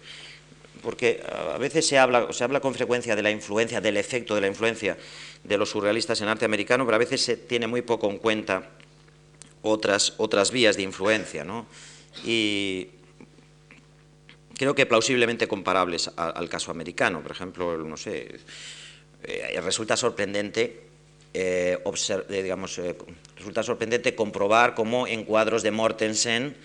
porque 0.83 1.23
a 1.55 1.57
veces 1.59 1.87
se 1.87 1.99
habla, 1.99 2.33
se 2.33 2.43
habla 2.43 2.59
con 2.59 2.75
frecuencia 2.75 3.15
de 3.15 3.23
la 3.23 3.31
influencia, 3.31 3.81
del 3.81 3.97
efecto 3.97 4.35
de 4.35 4.41
la 4.41 4.49
influencia 4.49 4.99
de 5.45 5.57
los 5.57 5.71
surrealistas 5.71 6.21
en 6.23 6.29
arte 6.29 6.45
americano, 6.45 6.85
pero 6.85 6.97
a 6.97 6.99
veces 6.99 7.23
se 7.23 7.37
tiene 7.37 7.69
muy 7.69 7.83
poco 7.83 8.11
en 8.11 8.19
cuenta 8.19 8.71
otras, 9.63 10.15
otras 10.17 10.51
vías 10.51 10.77
de 10.77 10.83
influencia, 10.83 11.45
¿no? 11.45 11.67
Y 12.25 12.89
creo 14.57 14.75
que 14.75 14.87
plausiblemente 14.87 15.49
comparables 15.49 16.11
al 16.17 16.49
caso 16.49 16.71
americano. 16.71 17.23
Por 17.23 17.33
ejemplo, 17.33 17.77
no 17.79 17.97
sé, 17.97 18.41
eh, 19.23 19.61
resulta 19.63 19.97
sorprendente 19.97 20.87
eh, 21.39 21.79
eh, 21.85 22.43
digamos, 22.43 22.81
resulta 23.37 23.63
sorprendente 23.63 24.15
comprobar 24.15 24.75
cómo 24.75 25.07
en 25.07 25.25
cuadros 25.25 25.63
de 25.63 25.71
Mortensen 25.71 26.57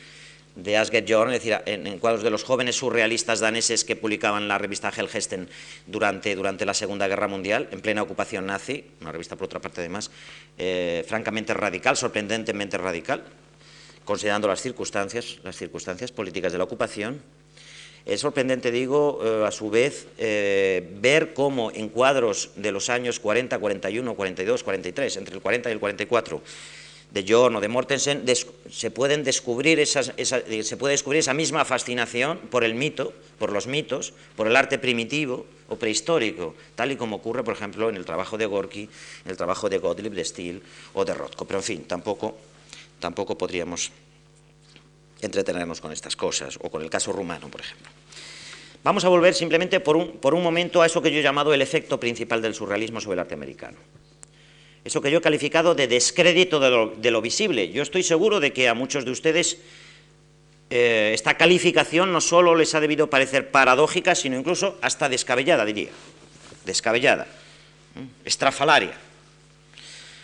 de 0.55 0.77
Asger 0.77 1.05
Jorn, 1.07 1.31
es 1.31 1.43
decir, 1.43 1.57
en, 1.65 1.99
cuadros 1.99 2.23
de 2.23 2.29
los 2.29 2.43
jóvenes 2.43 2.75
surrealistas 2.75 3.39
daneses 3.39 3.85
que 3.85 3.95
publicaban 3.95 4.47
la 4.47 4.57
revista 4.57 4.91
Helgesten 4.91 5.49
durante, 5.87 6.35
durante 6.35 6.65
la 6.65 6.73
Segunda 6.73 7.07
Guerra 7.07 7.27
Mundial, 7.27 7.69
en 7.71 7.81
plena 7.81 8.01
ocupación 8.01 8.45
nazi, 8.45 8.85
una 8.99 9.11
revista 9.11 9.35
por 9.35 9.45
otra 9.45 9.61
parte 9.61 9.81
además, 9.81 10.11
eh, 10.57 11.05
francamente 11.07 11.53
radical, 11.53 11.95
sorprendentemente 11.95 12.77
radical, 12.77 13.23
considerando 14.03 14.47
las 14.47 14.61
circunstancias, 14.61 15.39
las 15.43 15.55
circunstancias 15.55 16.11
políticas 16.11 16.51
de 16.51 16.57
la 16.57 16.65
ocupación. 16.65 17.21
Es 18.05 18.21
sorprendente, 18.21 18.71
digo, 18.71 19.19
eh, 19.23 19.45
a 19.45 19.51
su 19.51 19.69
vez, 19.69 20.07
eh, 20.17 20.87
ver 20.99 21.33
cómo 21.33 21.71
en 21.71 21.89
cuadros 21.89 22.51
de 22.55 22.71
los 22.71 22.89
años 22.89 23.19
40, 23.19 23.59
41, 23.59 24.15
42, 24.15 24.63
43, 24.63 25.17
entre 25.17 25.35
el 25.35 25.41
40 25.41 25.69
y 25.69 25.73
el 25.73 25.79
44, 25.79 26.41
de 27.11 27.25
Jorn 27.27 27.55
o 27.57 27.61
de 27.61 27.67
Mortensen, 27.67 28.23
se, 28.69 28.89
pueden 28.89 29.23
descubrir 29.23 29.79
esa, 29.79 30.01
se 30.01 30.77
puede 30.77 30.93
descubrir 30.93 31.19
esa 31.19 31.33
misma 31.33 31.65
fascinación 31.65 32.39
por 32.49 32.63
el 32.63 32.73
mito, 32.73 33.13
por 33.37 33.51
los 33.51 33.67
mitos, 33.67 34.13
por 34.35 34.47
el 34.47 34.55
arte 34.55 34.79
primitivo 34.79 35.45
o 35.67 35.75
prehistórico, 35.75 36.55
tal 36.75 36.91
y 36.91 36.95
como 36.95 37.17
ocurre, 37.17 37.43
por 37.43 37.53
ejemplo, 37.53 37.89
en 37.89 37.97
el 37.97 38.05
trabajo 38.05 38.37
de 38.37 38.45
Gorky, 38.45 38.89
en 39.25 39.31
el 39.31 39.37
trabajo 39.37 39.69
de 39.69 39.77
Gottlieb, 39.77 40.13
de 40.13 40.23
Steele 40.23 40.61
o 40.93 41.03
de 41.03 41.13
Rothko. 41.13 41.45
Pero, 41.45 41.59
en 41.59 41.63
fin, 41.63 41.83
tampoco, 41.83 42.37
tampoco 42.99 43.37
podríamos 43.37 43.91
entretenernos 45.21 45.81
con 45.81 45.91
estas 45.91 46.15
cosas, 46.15 46.57
o 46.61 46.69
con 46.69 46.81
el 46.81 46.89
caso 46.89 47.11
rumano, 47.11 47.49
por 47.49 47.61
ejemplo. 47.61 47.89
Vamos 48.83 49.05
a 49.05 49.09
volver 49.09 49.33
simplemente 49.33 49.79
por 49.79 49.95
un, 49.95 50.13
por 50.17 50.33
un 50.33 50.41
momento 50.41 50.81
a 50.81 50.87
eso 50.87 51.01
que 51.01 51.11
yo 51.11 51.19
he 51.19 51.23
llamado 51.23 51.53
el 51.53 51.61
efecto 51.61 51.99
principal 51.99 52.41
del 52.41 52.55
surrealismo 52.55 52.99
sobre 52.99 53.15
el 53.15 53.19
arte 53.19 53.35
americano. 53.35 53.77
Eso 54.83 55.01
que 55.01 55.11
yo 55.11 55.19
he 55.19 55.21
calificado 55.21 55.75
de 55.75 55.87
descrédito 55.87 56.59
de 56.59 57.11
lo, 57.11 57.21
visible. 57.21 57.69
Yo 57.69 57.83
estoy 57.83 58.01
seguro 58.01 58.39
de 58.39 58.51
que 58.51 58.67
a 58.67 58.73
muchos 58.73 59.05
de 59.05 59.11
ustedes 59.11 59.59
eh, 60.71 61.11
esta 61.13 61.37
calificación 61.37 62.11
no 62.11 62.19
solo 62.19 62.55
les 62.55 62.73
ha 62.73 62.79
debido 62.79 63.07
parecer 63.07 63.51
paradójica, 63.51 64.15
sino 64.15 64.39
incluso 64.39 64.79
hasta 64.81 65.07
descabellada, 65.07 65.65
diría. 65.65 65.91
Descabellada, 66.65 67.27
estrafalaria. 68.25 68.97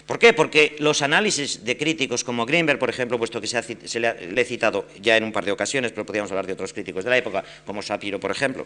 ¿Por 0.07 0.19
qué? 0.19 0.31
Porque 0.31 0.77
los 0.79 1.01
análisis 1.01 1.65
de 1.65 1.75
críticos 1.75 2.23
como 2.23 2.45
Greenberg, 2.45 2.79
por 2.79 2.89
ejemplo, 2.89 3.17
puesto 3.17 3.41
que 3.41 3.47
se, 3.47 3.99
le, 3.99 4.41
he 4.41 4.45
citado 4.45 4.87
ya 5.01 5.17
en 5.17 5.25
un 5.25 5.33
par 5.33 5.43
de 5.43 5.51
ocasiones, 5.51 5.91
pero 5.91 6.05
podríamos 6.05 6.31
hablar 6.31 6.47
de 6.47 6.53
otros 6.53 6.71
críticos 6.71 7.03
de 7.03 7.09
la 7.09 7.17
época, 7.17 7.43
como 7.65 7.81
Shapiro, 7.81 8.17
por 8.17 8.31
ejemplo, 8.31 8.65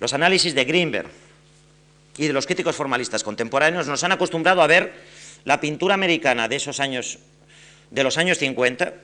los 0.00 0.12
análisis 0.12 0.52
de 0.52 0.64
Greenberg 0.64 1.08
y 2.18 2.26
de 2.26 2.32
los 2.32 2.44
críticos 2.44 2.74
formalistas 2.74 3.22
contemporáneos 3.22 3.86
nos 3.86 4.02
han 4.02 4.10
acostumbrado 4.10 4.62
a 4.62 4.66
ver 4.66 4.92
la 5.44 5.60
pintura 5.60 5.94
americana 5.94 6.48
de 6.48 6.56
esos 6.56 6.80
años, 6.80 7.20
de 7.92 8.02
los 8.02 8.18
años 8.18 8.38
50, 8.38 8.94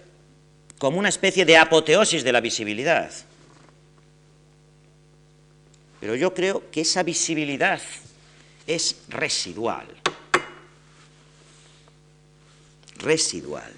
como 0.79 0.99
una 0.99 1.09
especie 1.09 1.45
de 1.45 1.57
apoteosis 1.57 2.25
de 2.25 2.33
la 2.33 2.41
visibilidad. 2.41 3.13
Pero 6.01 6.17
yo 6.17 6.35
creo 6.35 6.69
que 6.73 6.81
esa 6.81 7.05
visibilidad 7.05 7.81
es 8.67 9.03
residual 9.09 10.00
residual. 13.01 13.73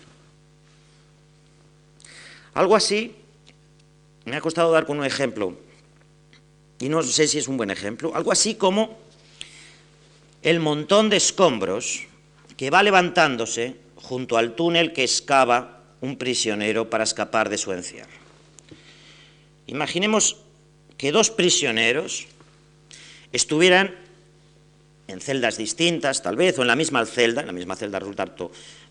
Algo 2.55 2.77
así, 2.77 3.15
me 4.25 4.37
ha 4.37 4.41
costado 4.41 4.71
dar 4.71 4.87
con 4.87 4.99
un 4.99 5.05
ejemplo, 5.05 5.57
y 6.79 6.89
no 6.89 7.03
sé 7.03 7.27
si 7.27 7.39
es 7.39 7.49
un 7.49 7.57
buen 7.57 7.71
ejemplo, 7.71 8.13
algo 8.15 8.33
así 8.33 8.55
como 8.55 8.99
el 10.43 10.61
montón 10.61 11.09
de 11.09 11.17
escombros 11.17 12.03
que 12.57 12.71
va 12.71 12.83
levantándose 12.83 13.77
junto 13.97 14.37
al 14.37 14.55
túnel 14.55 14.93
que 14.93 15.05
excava 15.05 15.81
un 16.01 16.19
prisionero 16.19 16.91
para 16.91 17.05
escapar 17.05 17.49
de 17.49 17.59
su 17.59 17.73
encierro. 17.73 18.11
Imaginemos 19.67 20.37
que 20.99 21.13
dos 21.13 21.31
prisioneros 21.31 22.27
estuvieran 23.33 23.95
en 25.09 25.21
celdas 25.21 25.57
distintas, 25.57 26.23
tal 26.23 26.37
vez, 26.37 26.59
o 26.59 26.63
en 26.63 26.69
la 26.69 26.77
misma 26.77 27.05
celda, 27.07 27.41
en 27.41 27.49
la 27.49 27.53
misma 27.53 27.77
celda 27.77 27.99
resulta 27.99 28.27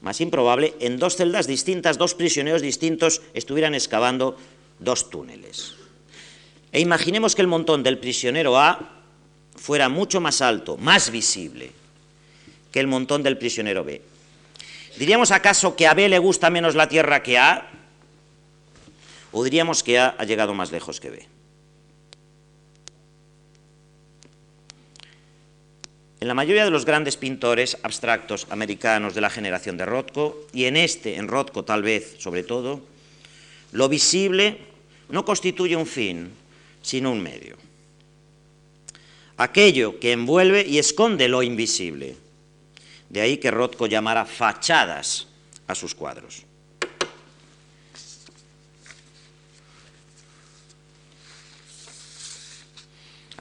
más 0.02 0.22
improbable, 0.22 0.76
en 0.80 1.00
dos 1.00 1.16
celdas 1.16 1.48
distintas, 1.48 1.98
dos 1.98 2.16
prisioneros 2.16 2.62
distintos 2.62 3.22
estuvieran 3.34 3.76
excavando 3.76 4.38
dos 4.80 5.10
túneles. 5.10 5.76
E 6.72 6.80
imaginemos 6.80 7.36
que 7.36 7.42
el 7.42 7.48
montón 7.48 7.84
del 7.84 8.00
prisionero 8.00 8.58
A 8.58 9.04
fuera 9.56 9.90
mucho 9.90 10.22
más 10.22 10.42
alto, 10.42 10.78
más 10.78 11.12
visible, 11.12 11.72
que 12.72 12.80
el 12.80 12.88
montón 12.88 13.24
del 13.24 13.38
prisionero 13.38 13.84
B. 13.84 14.02
¿Diríamos 14.98 15.32
acaso 15.32 15.76
que 15.76 15.88
a 15.88 15.94
B 15.94 16.10
le 16.10 16.20
gusta 16.20 16.50
menos 16.50 16.76
la 16.76 16.88
tierra 16.88 17.24
que 17.24 17.38
a 17.38 17.52
A? 17.52 17.72
¿O 19.32 19.44
diríamos 19.44 19.84
que 19.84 20.00
A 20.00 20.16
ha 20.18 20.26
llegado 20.26 20.54
más 20.54 20.72
lejos 20.72 21.00
que 21.00 21.10
B? 21.10 21.28
En 26.22 26.28
la 26.28 26.36
mayoría 26.36 26.66
de 26.66 26.70
los 26.70 26.86
grandes 26.86 27.18
pintores 27.18 27.80
abstractos 27.82 28.46
americanos 28.52 29.16
de 29.16 29.22
la 29.22 29.32
generación 29.32 29.76
de 29.76 29.88
Rothko, 29.88 30.46
y 30.54 30.66
en 30.66 30.78
este, 30.78 31.16
en 31.16 31.28
Rothko 31.28 31.66
tal 31.66 31.82
vez 31.82 32.18
sobre 32.20 32.44
todo, 32.44 32.80
lo 33.72 33.90
visible 33.90 34.60
no 35.10 35.26
constituye 35.26 35.76
un 35.76 35.88
fin, 35.88 36.32
sino 36.84 37.12
un 37.12 37.24
medio. 37.24 37.58
Aquello 39.38 40.00
que 40.00 40.12
envuelve 40.12 40.64
y 40.64 40.78
esconde 40.78 41.28
lo 41.28 41.42
invisible. 41.42 42.16
De 43.10 43.22
ahí 43.22 43.38
que 43.38 43.50
Rothko 43.50 43.88
llamara 43.88 44.24
fachadas 44.24 45.28
a 45.66 45.74
sus 45.74 45.96
cuadros. 45.96 46.46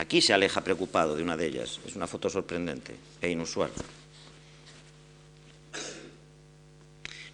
Aquí 0.01 0.23
se 0.23 0.33
aleja 0.33 0.65
preocupado 0.65 1.15
de 1.15 1.23
una 1.23 1.37
de 1.37 1.45
ellas. 1.45 1.79
Es 1.87 1.95
una 1.95 2.07
foto 2.07 2.31
sorprendente 2.31 2.97
e 3.21 3.29
inusual. 3.29 3.71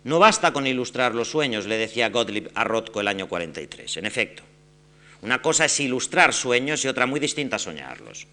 No 0.02 0.18
basta 0.18 0.52
con 0.52 0.66
ilustrar 0.66 1.14
los 1.14 1.30
sueños, 1.30 1.66
le 1.66 1.78
decía 1.78 2.10
Gottlieb 2.10 2.50
a 2.56 2.64
Rothko 2.64 3.00
el 3.00 3.06
año 3.06 3.28
43. 3.28 3.98
En 3.98 4.04
efecto, 4.04 4.42
una 5.22 5.40
cosa 5.40 5.66
es 5.66 5.78
ilustrar 5.78 6.34
sueños 6.34 6.84
y 6.84 6.88
otra 6.88 7.06
muy 7.06 7.20
distinta 7.20 7.56
soñarlos. 7.56 8.26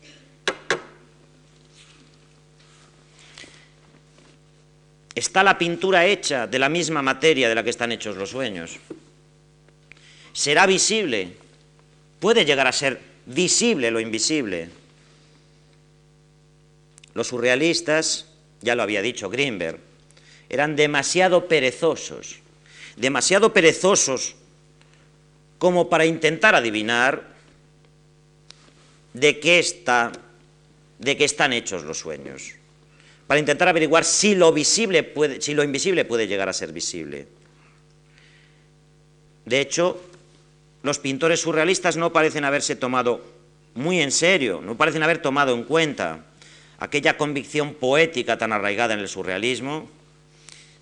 ¿Está 5.13 5.43
la 5.43 5.59
pintura 5.59 6.07
hecha 6.07 6.47
de 6.47 6.57
la 6.57 6.69
misma 6.69 7.03
materia 7.03 7.47
de 7.47 7.53
la 7.53 7.63
que 7.63 7.69
están 7.69 7.91
hechos 7.91 8.17
los 8.17 8.31
sueños? 8.31 8.79
¿Será 10.33 10.65
visible? 10.65 11.37
¿Puede 12.19 12.45
llegar 12.45 12.65
a 12.65 12.71
ser 12.71 13.12
visible 13.25 13.91
lo 13.91 13.99
invisible. 13.99 14.69
Los 17.13 17.27
surrealistas, 17.27 18.27
ya 18.61 18.75
lo 18.75 18.83
había 18.83 19.01
dicho 19.01 19.29
Greenberg, 19.29 19.79
eran 20.49 20.75
demasiado 20.75 21.47
perezosos, 21.47 22.39
demasiado 22.95 23.53
perezosos 23.53 24.35
como 25.57 25.89
para 25.89 26.05
intentar 26.05 26.55
adivinar 26.55 27.33
de 29.13 29.39
qué, 29.39 29.59
está, 29.59 30.11
de 30.99 31.17
qué 31.17 31.25
están 31.25 31.53
hechos 31.53 31.83
los 31.83 31.99
sueños, 31.99 32.53
para 33.27 33.39
intentar 33.39 33.67
averiguar 33.67 34.03
si 34.03 34.35
lo, 34.35 34.51
visible 34.51 35.13
si 35.39 35.53
lo 35.53 35.63
invisible 35.63 36.05
puede 36.05 36.27
llegar 36.27 36.49
a 36.49 36.53
ser 36.53 36.73
visible. 36.73 37.27
De 39.45 39.61
hecho, 39.61 40.01
los 40.83 40.99
pintores 40.99 41.39
surrealistas 41.41 41.97
no 41.97 42.13
parecen 42.13 42.45
haberse 42.45 42.75
tomado 42.75 43.23
muy 43.73 44.01
en 44.01 44.11
serio, 44.11 44.61
no 44.61 44.77
parecen 44.77 45.01
haber 45.01 45.21
tomado 45.21 45.55
en 45.55 45.63
cuenta 45.63 46.25
aquella 46.77 47.17
convicción 47.17 47.73
poética 47.73 48.37
tan 48.37 48.51
arraigada 48.51 48.93
en 48.93 48.99
el 48.99 49.07
surrealismo 49.07 49.89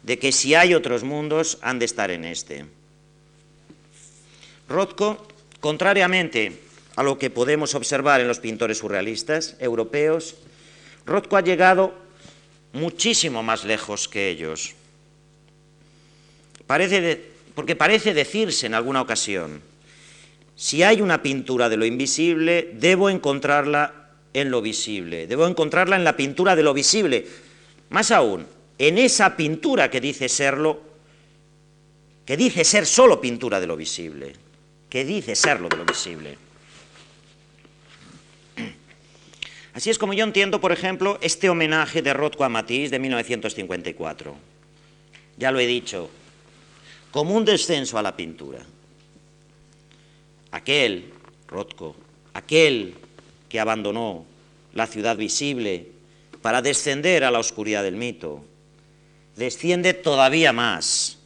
de 0.03 0.17
que 0.17 0.31
si 0.31 0.55
hay 0.55 0.73
otros 0.73 1.03
mundos 1.03 1.59
han 1.61 1.77
de 1.77 1.85
estar 1.85 2.09
en 2.09 2.25
este. 2.25 2.65
Rothko, 4.67 5.27
contrariamente 5.59 6.59
a 6.95 7.03
lo 7.03 7.19
que 7.19 7.29
podemos 7.29 7.75
observar 7.75 8.19
en 8.21 8.27
los 8.27 8.39
pintores 8.39 8.79
surrealistas 8.79 9.55
europeos, 9.59 10.35
Rothko 11.05 11.37
ha 11.37 11.41
llegado 11.41 11.93
muchísimo 12.73 13.43
más 13.43 13.63
lejos 13.63 14.07
que 14.07 14.29
ellos. 14.29 14.73
porque 17.53 17.75
parece 17.75 18.13
decirse 18.13 18.65
en 18.65 18.73
alguna 18.73 19.01
ocasión, 19.01 19.61
si 20.61 20.83
hay 20.83 21.01
una 21.01 21.23
pintura 21.23 21.69
de 21.69 21.75
lo 21.75 21.87
invisible, 21.87 22.69
debo 22.75 23.09
encontrarla 23.09 24.11
en 24.31 24.51
lo 24.51 24.61
visible, 24.61 25.25
debo 25.25 25.47
encontrarla 25.47 25.95
en 25.95 26.03
la 26.03 26.15
pintura 26.15 26.55
de 26.55 26.61
lo 26.61 26.71
visible. 26.71 27.25
Más 27.89 28.11
aún, 28.11 28.45
en 28.77 28.99
esa 28.99 29.35
pintura 29.35 29.89
que 29.89 29.99
dice 29.99 30.29
serlo, 30.29 30.79
que 32.23 32.37
dice 32.37 32.63
ser 32.63 32.85
solo 32.85 33.19
pintura 33.19 33.59
de 33.59 33.65
lo 33.65 33.75
visible, 33.75 34.33
que 34.87 35.03
dice 35.03 35.35
serlo 35.35 35.67
de 35.67 35.77
lo 35.77 35.83
visible. 35.83 36.37
Así 39.73 39.89
es 39.89 39.97
como 39.97 40.13
yo 40.13 40.23
entiendo, 40.23 40.61
por 40.61 40.71
ejemplo, 40.71 41.17
este 41.21 41.49
homenaje 41.49 42.03
de 42.03 42.13
Rothko 42.13 42.43
a 42.43 42.49
Matisse 42.49 42.91
de 42.91 42.99
1954. 42.99 44.35
Ya 45.37 45.51
lo 45.51 45.59
he 45.59 45.65
dicho, 45.65 46.11
como 47.09 47.33
un 47.33 47.45
descenso 47.45 47.97
a 47.97 48.03
la 48.03 48.15
pintura 48.15 48.63
aquel, 50.51 51.11
Rothko, 51.47 51.95
aquel 52.33 52.95
que 53.49 53.59
abandonó 53.59 54.25
la 54.73 54.87
ciudad 54.87 55.17
visible 55.17 55.87
para 56.41 56.61
descender 56.61 57.23
a 57.23 57.31
la 57.31 57.39
oscuridad 57.39 57.83
del 57.83 57.95
mito, 57.95 58.43
desciende 59.35 59.93
todavía 59.93 60.53
más, 60.53 61.17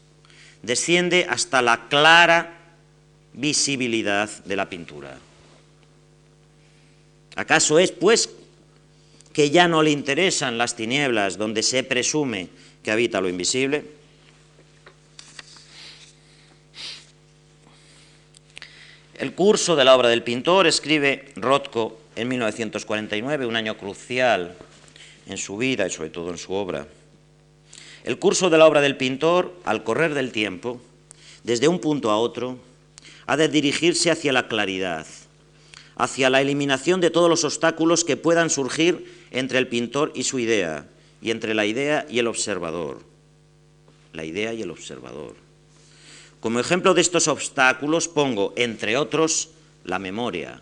desciende 0.61 1.25
hasta 1.29 1.61
la 1.61 1.88
clara 1.89 2.57
visibilidad 3.33 4.29
de 4.45 4.55
la 4.55 4.69
pintura. 4.69 5.17
¿Acaso 7.35 7.79
es, 7.79 7.91
pues, 7.91 8.29
que 9.33 9.49
ya 9.49 9.67
no 9.67 9.83
le 9.83 9.91
interesan 9.91 10.57
las 10.57 10.75
tinieblas 10.75 11.38
donde 11.38 11.61
se 11.61 11.83
presume 11.83 12.47
que 12.81 12.91
habita 12.91 13.19
lo 13.19 13.27
invisible? 13.27 13.83
El 19.17 19.34
curso 19.34 19.78
de 19.78 19.86
la 19.86 19.95
obra 19.95 20.10
del 20.10 20.23
pintor 20.23 20.67
escribe 20.67 21.32
Rothko 21.38 21.97
en 22.17 22.28
1949, 22.28 23.45
un 23.45 23.56
año 23.56 23.78
crucial 23.78 24.56
en 25.25 25.38
su 25.38 25.56
vida 25.56 25.88
y 25.88 25.89
sobre 25.89 26.10
todo 26.10 26.32
en 26.32 26.38
su 26.38 26.51
obra. 26.51 26.86
El 28.04 28.19
curso 28.19 28.49
de 28.49 28.58
la 28.58 28.67
obra 28.67 28.82
del 28.82 28.97
pintor, 28.97 29.56
al 29.63 29.86
correr 29.86 30.13
del 30.13 30.34
tiempo, 30.34 30.82
desde 31.43 31.69
un 31.69 31.80
punto 31.80 32.12
a 32.12 32.17
otro, 32.17 32.58
ha 33.25 33.38
de 33.38 33.47
dirigirse 33.47 34.12
hacia 34.12 34.34
la 34.34 34.49
claridad, 34.49 35.08
hacia 35.95 36.30
la 36.30 36.41
eliminación 36.41 36.99
de 36.99 37.10
todos 37.10 37.30
los 37.30 37.45
obstáculos 37.45 38.04
que 38.04 38.17
puedan 38.17 38.49
surgir 38.49 39.25
entre 39.32 39.60
el 39.60 39.69
pintor 39.69 40.12
y 40.13 40.23
su 40.23 40.39
idea, 40.39 40.88
y 41.21 41.32
entre 41.32 41.54
la 41.54 41.65
idea 41.65 42.06
y 42.10 42.19
el 42.19 42.28
observador. 42.28 43.01
La 44.12 44.25
idea 44.25 44.54
y 44.54 44.62
el 44.62 44.71
observador. 44.71 45.44
Como 46.45 46.60
ejemplo 46.60 46.93
de 46.93 47.01
estos 47.01 47.27
obstáculos 47.27 48.08
pongo, 48.08 48.53
entre 48.55 48.97
otros, 48.97 49.49
la 49.84 49.97
memoria, 49.97 50.62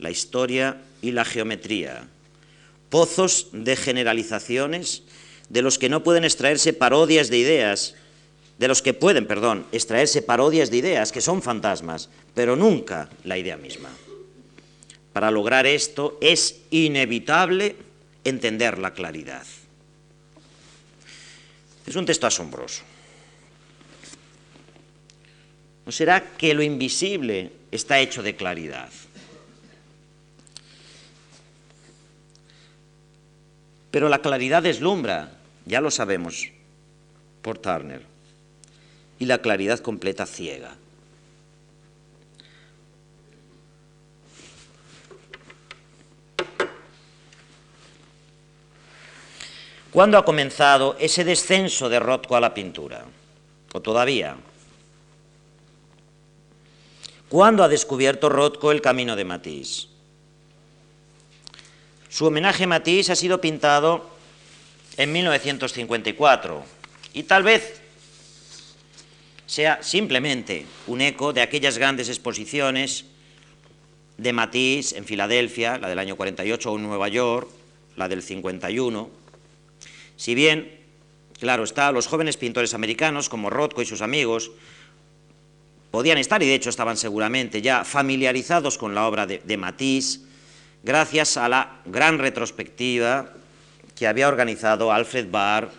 la 0.00 0.10
historia 0.10 0.82
y 1.00 1.12
la 1.12 1.24
geometría, 1.24 2.08
pozos 2.90 3.46
de 3.52 3.76
generalizaciones 3.76 5.04
de 5.48 5.62
los 5.62 5.78
que 5.78 5.88
no 5.88 6.02
pueden 6.02 6.24
extraerse 6.24 6.72
parodias 6.72 7.30
de 7.30 7.38
ideas, 7.38 7.94
de 8.58 8.66
los 8.66 8.82
que 8.82 8.94
pueden, 8.94 9.28
perdón, 9.28 9.64
extraerse 9.70 10.22
parodias 10.22 10.72
de 10.72 10.78
ideas 10.78 11.12
que 11.12 11.20
son 11.20 11.40
fantasmas, 11.40 12.08
pero 12.34 12.56
nunca 12.56 13.08
la 13.22 13.38
idea 13.38 13.56
misma. 13.56 13.90
Para 15.12 15.30
lograr 15.30 15.68
esto 15.68 16.18
es 16.20 16.62
inevitable 16.70 17.76
entender 18.24 18.78
la 18.78 18.92
claridad. 18.92 19.46
Es 21.86 21.94
un 21.94 22.06
texto 22.06 22.26
asombroso. 22.26 22.82
¿No 25.86 25.92
será 25.92 26.32
que 26.36 26.52
lo 26.52 26.64
invisible 26.64 27.52
está 27.70 28.00
hecho 28.00 28.20
de 28.20 28.34
claridad? 28.34 28.90
Pero 33.92 34.08
la 34.08 34.18
claridad 34.18 34.64
deslumbra, 34.64 35.38
ya 35.64 35.80
lo 35.80 35.92
sabemos, 35.92 36.50
por 37.40 37.58
Turner. 37.58 38.02
Y 39.20 39.26
la 39.26 39.38
claridad 39.38 39.78
completa 39.78 40.26
ciega. 40.26 40.74
¿Cuándo 49.92 50.18
ha 50.18 50.24
comenzado 50.24 50.96
ese 50.98 51.24
descenso 51.24 51.88
de 51.88 52.00
Rothko 52.00 52.36
a 52.36 52.40
la 52.40 52.52
pintura? 52.52 53.04
¿O 53.72 53.80
todavía? 53.80 54.36
¿Cuándo 57.28 57.64
ha 57.64 57.68
descubierto 57.68 58.28
Rothko 58.28 58.70
el 58.70 58.80
camino 58.80 59.16
de 59.16 59.24
Matisse? 59.24 59.88
Su 62.08 62.26
homenaje 62.26 62.64
a 62.64 62.66
Matisse 62.68 63.10
ha 63.10 63.16
sido 63.16 63.40
pintado 63.40 64.08
en 64.96 65.12
1954 65.12 66.64
y 67.14 67.24
tal 67.24 67.42
vez 67.42 67.80
sea 69.46 69.82
simplemente 69.82 70.66
un 70.86 71.00
eco 71.00 71.32
de 71.32 71.42
aquellas 71.42 71.78
grandes 71.78 72.08
exposiciones 72.08 73.06
de 74.18 74.32
Matisse 74.32 74.96
en 74.96 75.04
Filadelfia, 75.04 75.78
la 75.78 75.88
del 75.88 75.98
año 75.98 76.16
48, 76.16 76.72
o 76.72 76.76
en 76.76 76.82
Nueva 76.84 77.08
York, 77.08 77.48
la 77.96 78.08
del 78.08 78.22
51. 78.22 79.10
Si 80.16 80.34
bien, 80.34 80.80
claro 81.38 81.64
está, 81.64 81.90
los 81.90 82.06
jóvenes 82.06 82.36
pintores 82.36 82.72
americanos 82.72 83.28
como 83.28 83.50
Rothko 83.50 83.82
y 83.82 83.86
sus 83.86 84.00
amigos 84.00 84.52
podían 85.90 86.18
estar, 86.18 86.42
y 86.42 86.46
de 86.46 86.54
hecho 86.54 86.70
estaban 86.70 86.96
seguramente 86.96 87.62
ya 87.62 87.84
familiarizados 87.84 88.78
con 88.78 88.94
la 88.94 89.06
obra 89.06 89.26
de, 89.26 89.56
Matisse, 89.56 90.20
gracias 90.82 91.36
a 91.36 91.48
la 91.48 91.80
gran 91.86 92.18
retrospectiva 92.18 93.32
que 93.94 94.06
había 94.06 94.28
organizado 94.28 94.92
Alfred 94.92 95.30
Barr 95.30 95.70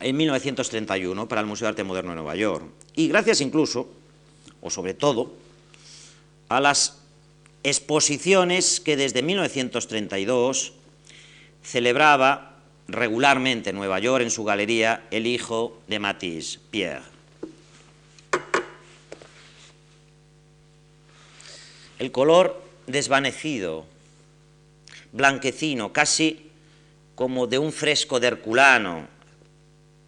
en 0.00 0.16
1931 0.16 1.28
para 1.28 1.42
el 1.42 1.46
Museo 1.46 1.66
de 1.66 1.70
Arte 1.70 1.84
Moderno 1.84 2.12
de 2.12 2.16
Nueva 2.16 2.36
York. 2.36 2.64
Y 2.96 3.08
gracias 3.08 3.40
incluso, 3.40 3.90
o 4.62 4.70
sobre 4.70 4.94
todo, 4.94 5.32
a 6.48 6.60
las 6.60 6.98
exposiciones 7.62 8.80
que 8.80 8.96
desde 8.96 9.22
1932 9.22 10.72
celebraba 11.62 12.56
regularmente 12.88 13.70
en 13.70 13.76
Nueva 13.76 13.98
York 13.98 14.22
en 14.22 14.30
su 14.30 14.44
galería 14.44 15.06
el 15.10 15.26
hijo 15.26 15.78
de 15.86 15.98
Matisse, 15.98 16.58
Pierre. 16.70 17.19
El 22.00 22.12
color 22.12 22.58
desvanecido, 22.86 23.84
blanquecino, 25.12 25.92
casi 25.92 26.48
como 27.14 27.46
de 27.46 27.58
un 27.58 27.72
fresco 27.72 28.18
de 28.18 28.28
Herculano, 28.28 29.06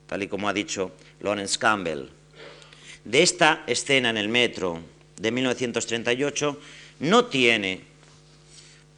tal 0.06 0.22
y 0.22 0.26
como 0.26 0.48
ha 0.48 0.54
dicho 0.54 0.92
Lawrence 1.20 1.58
Campbell. 1.58 2.06
De 3.04 3.22
esta 3.22 3.64
escena 3.66 4.08
en 4.08 4.16
el 4.16 4.30
metro 4.30 4.80
de 5.18 5.30
1938 5.32 6.58
no 7.00 7.26
tiene 7.26 7.82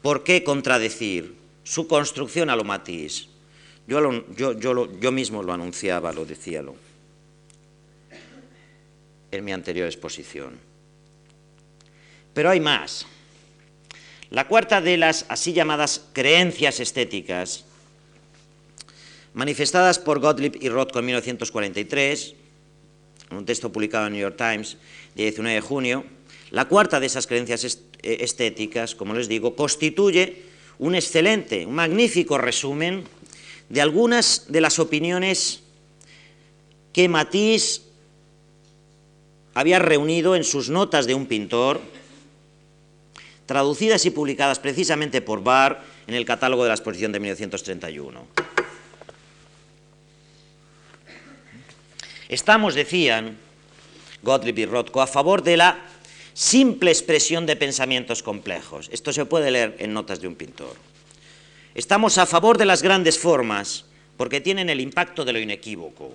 por 0.01 0.23
qué 0.23 0.45
contradecir 0.45 1.35
su 1.65 1.89
construcción 1.89 2.49
a 2.49 2.55
lo 2.55 2.63
matiz. 2.63 3.27
Yo, 3.89 4.25
yo, 4.37 4.53
yo, 4.53 5.01
yo 5.01 5.11
mismo 5.11 5.43
lo 5.43 5.53
anunciaba, 5.53 6.13
lo 6.13 6.25
decía 6.25 6.63
lo, 6.63 6.77
en 9.33 9.45
mi 9.45 9.51
anterior 9.51 9.89
exposición. 9.89 10.74
Pero 12.35 12.51
hay 12.51 12.61
más. 12.61 13.07
La 14.31 14.49
cuarta 14.49 14.81
de 14.81 14.97
las 14.97 15.27
así 15.29 15.53
llamadas 15.53 16.07
creencias 16.13 16.81
estéticas, 16.81 17.65
manifestadas 19.33 19.99
por 19.99 20.19
Gottlieb 20.19 20.59
y 20.61 20.69
Rothko 20.69 20.99
en 20.99 21.07
1943, 21.07 22.35
en 23.31 23.37
un 23.37 23.47
texto 23.47 23.71
publicado 23.71 24.09
en 24.09 24.15
New 24.15 24.23
York 24.23 24.37
Times, 24.37 24.77
de 25.15 25.23
19 25.23 25.55
de 25.55 25.61
junio, 25.61 26.05
la 26.51 26.67
cuarta 26.67 27.01
de 27.01 27.07
esas 27.07 27.27
creencias 27.27 27.65
eh, 28.03 28.17
estéticas, 28.21 28.95
como 28.95 29.15
les 29.15 29.29
digo, 29.29 29.55
constituye 29.55 30.43
un 30.79 30.95
excelente, 30.95 31.67
un 31.67 31.75
magnífico 31.75 32.39
resumen 32.39 33.05
de 33.69 33.81
algunas 33.81 34.47
de 34.49 34.61
las 34.61 34.79
opiniones 34.79 35.63
que 36.93 37.09
Matisse 37.09 37.83
había 39.55 39.79
reunido 39.79 40.37
en 40.37 40.45
sus 40.45 40.71
notas 40.71 41.07
de 41.07 41.15
un 41.15 41.27
pintor 41.27 41.81
traducidas 43.47 44.05
y 44.07 44.11
publicadas 44.11 44.59
precisamente 44.59 45.21
por 45.21 45.43
Barr 45.43 45.83
en 46.07 46.15
el 46.15 46.25
catálogo 46.25 46.63
de 46.65 46.69
la 46.69 46.75
exposición 46.75 47.13
de 47.13 47.21
1931. 47.21 48.27
Estamos, 52.29 52.75
decían 52.75 53.37
Gottlieb 54.23 54.59
y 54.59 54.67
Rothko, 54.67 55.03
a 55.03 55.07
favor 55.07 55.43
de 55.43 55.57
la 55.57 55.79
simple 56.33 56.91
expresión 56.91 57.47
de 57.47 57.57
pensamientos 57.57 58.23
complejos. 58.23 58.89
Esto 58.93 59.13
se 59.13 59.25
puede 59.25 59.51
leer 59.51 59.77
en 59.79 59.93
notas 59.93 60.21
de 60.21 60.29
un 60.29 60.35
pintor. 60.35 60.75
Estamos 61.75 62.19
a 62.19 62.27
favor 62.27 62.59
de 62.59 62.65
las 62.65 62.83
grandes 62.83 63.19
formas 63.19 63.85
porque 64.17 64.41
tienen 64.41 64.71
el 64.71 64.81
impacto 64.81 65.25
de 65.25 65.33
lo 65.33 65.39
inequívoco. 65.39 66.15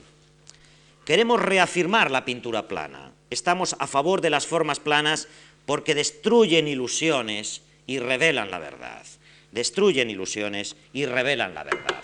Queremos 1.06 1.42
reafirmar 1.42 2.12
la 2.12 2.26
pintura 2.26 2.68
plana. 2.68 3.12
Estamos 3.30 3.76
a 3.80 3.88
favor 3.88 4.22
de 4.22 4.30
las 4.30 4.48
formas 4.48 4.80
planas 4.80 5.28
porque 5.70 5.94
destruyen 5.94 6.68
ilusiones 6.68 7.62
y 7.86 8.00
revelan 8.00 8.50
la 8.50 8.58
verdad. 8.58 9.06
Destruyen 9.52 10.10
ilusiones 10.10 10.76
y 10.94 11.06
revelan 11.06 11.54
la 11.54 11.64
verdad. 11.64 12.04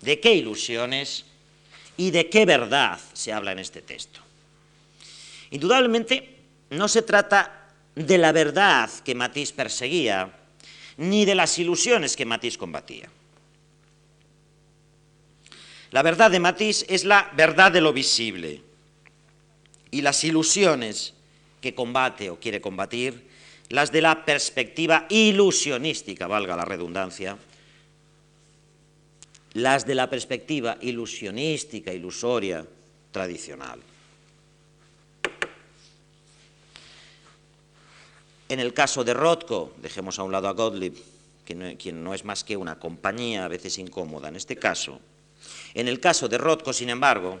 ¿De 0.00 0.20
qué 0.20 0.32
ilusiones 0.34 1.24
y 1.96 2.12
de 2.12 2.30
qué 2.30 2.46
verdad 2.46 3.00
se 3.14 3.32
habla 3.32 3.50
en 3.50 3.58
este 3.58 3.82
texto? 3.82 4.20
Indudablemente 5.50 6.36
no 6.70 6.86
se 6.86 7.02
trata 7.02 7.68
de 7.96 8.16
la 8.16 8.30
verdad 8.30 8.88
que 9.04 9.16
Matisse 9.16 9.54
perseguía, 9.54 10.38
ni 10.98 11.24
de 11.24 11.34
las 11.34 11.58
ilusiones 11.58 12.14
que 12.14 12.26
Matisse 12.26 12.58
combatía. 12.58 13.10
La 15.90 16.02
verdad 16.02 16.30
de 16.30 16.38
Matisse 16.38 16.86
es 16.88 17.04
la 17.04 17.28
verdad 17.34 17.72
de 17.72 17.80
lo 17.80 17.92
visible 17.92 18.62
y 19.90 20.00
las 20.02 20.22
ilusiones 20.22 21.14
que 21.60 21.74
combate 21.74 22.30
o 22.30 22.38
quiere 22.38 22.60
combatir, 22.60 23.28
las 23.68 23.92
de 23.92 24.00
la 24.00 24.24
perspectiva 24.24 25.06
ilusionística, 25.10 26.26
valga 26.26 26.56
la 26.56 26.64
redundancia, 26.64 27.36
las 29.54 29.86
de 29.86 29.94
la 29.94 30.08
perspectiva 30.08 30.78
ilusionística, 30.80 31.92
ilusoria, 31.92 32.64
tradicional. 33.12 33.80
En 38.48 38.60
el 38.60 38.72
caso 38.72 39.04
de 39.04 39.12
Rothko, 39.12 39.74
dejemos 39.82 40.18
a 40.18 40.22
un 40.22 40.32
lado 40.32 40.48
a 40.48 40.52
Gottlieb, 40.52 40.94
quien 41.44 42.04
no 42.04 42.14
es 42.14 42.24
más 42.24 42.44
que 42.44 42.56
una 42.56 42.78
compañía 42.78 43.44
a 43.44 43.48
veces 43.48 43.78
incómoda 43.78 44.28
en 44.28 44.36
este 44.36 44.56
caso. 44.56 45.00
En 45.74 45.88
el 45.88 46.00
caso 46.00 46.28
de 46.28 46.38
Rothko, 46.38 46.72
sin 46.72 46.88
embargo, 46.88 47.40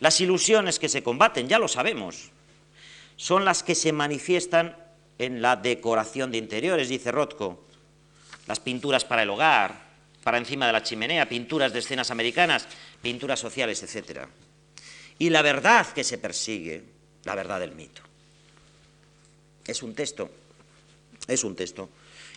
las 0.00 0.20
ilusiones 0.20 0.78
que 0.78 0.88
se 0.88 1.02
combaten, 1.02 1.48
ya 1.48 1.58
lo 1.58 1.68
sabemos, 1.68 2.30
son 3.22 3.44
las 3.44 3.62
que 3.62 3.76
se 3.76 3.92
manifiestan 3.92 4.76
en 5.16 5.42
la 5.42 5.54
decoración 5.54 6.32
de 6.32 6.38
interiores, 6.38 6.88
dice 6.88 7.12
Rothko, 7.12 7.64
las 8.48 8.58
pinturas 8.58 9.04
para 9.04 9.22
el 9.22 9.30
hogar, 9.30 9.80
para 10.24 10.38
encima 10.38 10.66
de 10.66 10.72
la 10.72 10.82
chimenea, 10.82 11.28
pinturas 11.28 11.72
de 11.72 11.78
escenas 11.78 12.10
americanas, 12.10 12.66
pinturas 13.00 13.38
sociales, 13.38 13.80
etc. 13.84 14.22
Y 15.20 15.30
la 15.30 15.40
verdad 15.40 15.86
que 15.92 16.02
se 16.02 16.18
persigue, 16.18 16.82
la 17.22 17.36
verdad 17.36 17.60
del 17.60 17.76
mito. 17.76 18.02
Es 19.68 19.84
un 19.84 19.94
texto, 19.94 20.28
es 21.28 21.44
un 21.44 21.54
texto, 21.54 21.90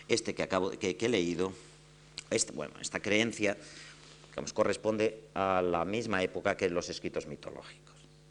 este 0.06 0.36
que, 0.36 0.44
acabo, 0.44 0.70
que, 0.70 0.96
he 1.00 1.08
leído, 1.08 1.52
este, 2.30 2.52
bueno, 2.52 2.74
esta 2.80 3.00
creencia, 3.00 3.56
corresponde 4.54 5.30
a 5.34 5.62
la 5.62 5.84
misma 5.84 6.22
época 6.22 6.56
que 6.56 6.70
los 6.70 6.88
escritos 6.90 7.26
mitológicos. 7.26 7.85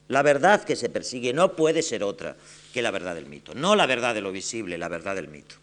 La 0.08 0.22
verdad 0.22 0.63
que 0.63 0.76
se 0.76 0.89
persigue 0.89 1.34
no 1.34 1.56
puede 1.56 1.82
ser 1.82 2.04
otra 2.04 2.36
que 2.74 2.82
la 2.82 2.91
verdad 2.91 3.15
del 3.15 3.26
mito, 3.26 3.56
no 3.56 3.76
la 3.76 3.86
verdad 3.86 4.13
de 4.13 4.22
lo 4.22 4.32
visible, 4.32 4.78
la 4.78 4.88
verdad 4.88 5.15
del 5.15 5.28
mito. 5.28 5.56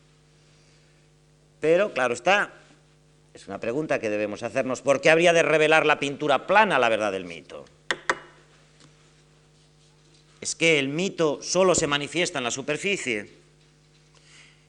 Pero, 1.60 1.92
claro 1.92 2.14
está, 2.14 2.52
es 3.34 3.46
una 3.46 3.60
pregunta 3.60 4.00
que 4.00 4.10
debemos 4.10 4.42
hacernos, 4.42 4.82
¿por 4.82 5.00
qué 5.00 5.10
habría 5.10 5.32
de 5.32 5.42
revelar 5.42 5.86
la 5.86 6.00
pintura 6.00 6.46
plana 6.46 6.78
la 6.78 6.88
verdad 6.88 7.12
del 7.12 7.24
mito? 7.24 7.64
¿Es 10.40 10.56
que 10.56 10.80
el 10.80 10.88
mito 10.88 11.40
solo 11.40 11.76
se 11.76 11.86
manifiesta 11.86 12.38
en 12.38 12.44
la 12.44 12.50
superficie? 12.50 13.30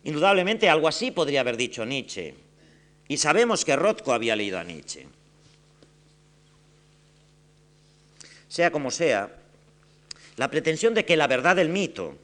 Indudablemente 0.04 0.70
algo 0.70 0.88
así 0.88 1.10
podría 1.10 1.42
haber 1.42 1.58
dicho 1.58 1.84
Nietzsche. 1.84 2.36
Y 3.08 3.18
sabemos 3.18 3.66
que 3.66 3.76
Rothko 3.76 4.14
había 4.14 4.36
leído 4.36 4.60
a 4.60 4.64
Nietzsche. 4.64 5.08
Sea 8.48 8.70
como 8.70 8.92
sea, 8.92 9.43
la 10.38 10.50
pretensión 10.50 10.94
de 10.94 11.06
que 11.06 11.18
la 11.18 11.28
verdad 11.28 11.56
del 11.56 11.70
mito 11.70 12.16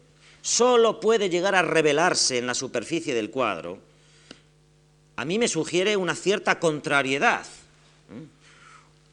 solo 0.42 1.00
puede 1.00 1.30
llegar 1.30 1.56
a 1.56 1.62
revelarse 1.62 2.38
en 2.38 2.48
la 2.48 2.54
superficie 2.54 3.14
del 3.14 3.30
cuadro, 3.30 3.80
a 5.16 5.26
mí 5.26 5.38
me 5.38 5.48
sugiere 5.48 5.98
una 5.98 6.16
cierta 6.16 6.60
contrariedad, 6.60 7.46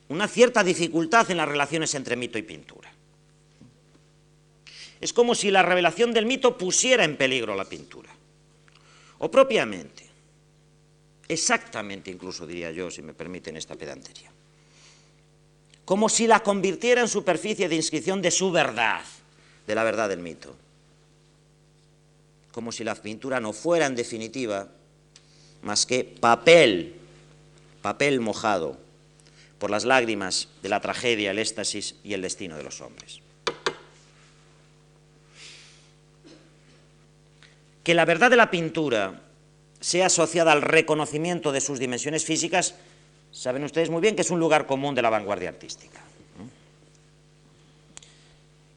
una 0.09 0.29
cierta 0.29 0.63
dificultad 0.63 1.31
en 1.31 1.37
las 1.39 1.49
relaciones 1.49 1.95
entre 1.95 2.17
mito 2.17 2.39
y 2.39 2.43
pintura. 2.43 2.93
Es 5.01 5.13
como 5.13 5.35
si 5.35 5.51
la 5.51 5.63
revelación 5.63 6.13
del 6.13 6.27
mito 6.27 6.57
pusiera 6.57 7.05
en 7.05 7.17
peligro 7.17 7.55
la 7.55 7.65
pintura. 7.65 8.11
O 9.19 9.31
propiamente, 9.31 10.07
exactamente 11.29 12.11
incluso 12.11 12.47
diría 12.47 12.71
yo, 12.71 12.91
si 12.91 13.03
me 13.03 13.13
permiten 13.13 13.57
esta 13.57 13.75
pedantería 13.75 14.36
como 15.87 16.09
si 16.09 16.27
la 16.27 16.41
convirtiera 16.41 17.01
en 17.01 17.09
superficie 17.09 17.69
de 17.69 17.77
inscripción 17.77 18.21
de 18.21 18.33
su 18.33 18.51
verdad, 18.51 19.03
de 19.67 19.75
la 19.75 19.85
verdad 19.85 20.09
del 20.09 20.19
mito. 20.19 20.55
Como 22.51 22.73
si 22.73 22.83
la 22.83 22.97
pintura 22.97 23.39
no 23.39 23.53
fuera 23.53 23.87
en 23.87 23.95
definitiva 23.95 24.69
más 25.63 25.87
que 25.87 26.03
papel, 26.03 26.97
papel 27.83 28.21
mojado 28.21 28.77
por 29.61 29.71
las 29.71 29.85
lágrimas 29.85 30.49
de 30.61 30.69
la 30.69 30.81
tragedia, 30.81 31.31
el 31.31 31.39
éxtasis 31.39 31.95
y 32.03 32.15
el 32.15 32.23
destino 32.23 32.57
de 32.57 32.65
los 32.65 32.81
hombres. 32.81 33.21
Que 37.85 37.95
la 37.95 38.05
verdad 38.05 38.31
de 38.31 38.37
la 38.37 38.51
pintura 38.51 39.23
sea 39.79 40.07
asociada 40.07 40.51
al 40.51 40.63
reconocimiento 40.63 41.53
de 41.53 41.61
sus 41.61 41.79
dimensiones 41.79 42.25
físicas 42.25 42.75
Saben 43.37 43.65
ustedes 43.65 43.91
muy 43.91 44.01
bien 44.01 44.17
que 44.17 44.23
es 44.23 44.31
un 44.31 44.41
lugar 44.41 44.67
común 44.67 44.95
de 44.95 45.03
la 45.03 45.11
vanguardia 45.11 45.51
artística. 45.51 46.01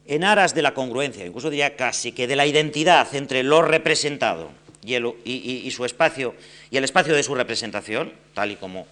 En 0.06 0.22
aras 0.22 0.54
de 0.54 0.60
la 0.60 0.74
congruencia, 0.74 1.24
incluso 1.24 1.48
diría 1.48 1.76
casi 1.76 2.12
que 2.12 2.26
de 2.26 2.36
la 2.36 2.44
identidad 2.44 3.14
entre 3.14 3.42
lo 3.42 3.62
representado 3.62 4.50
y, 4.84 5.70
su 5.70 5.86
espacio 5.86 6.34
y 6.70 6.76
el 6.76 6.84
espacio 6.84 7.14
de 7.14 7.22
su 7.22 7.34
representación, 7.34 8.12
tal 8.34 8.50
y 8.50 8.56
como 8.56 8.86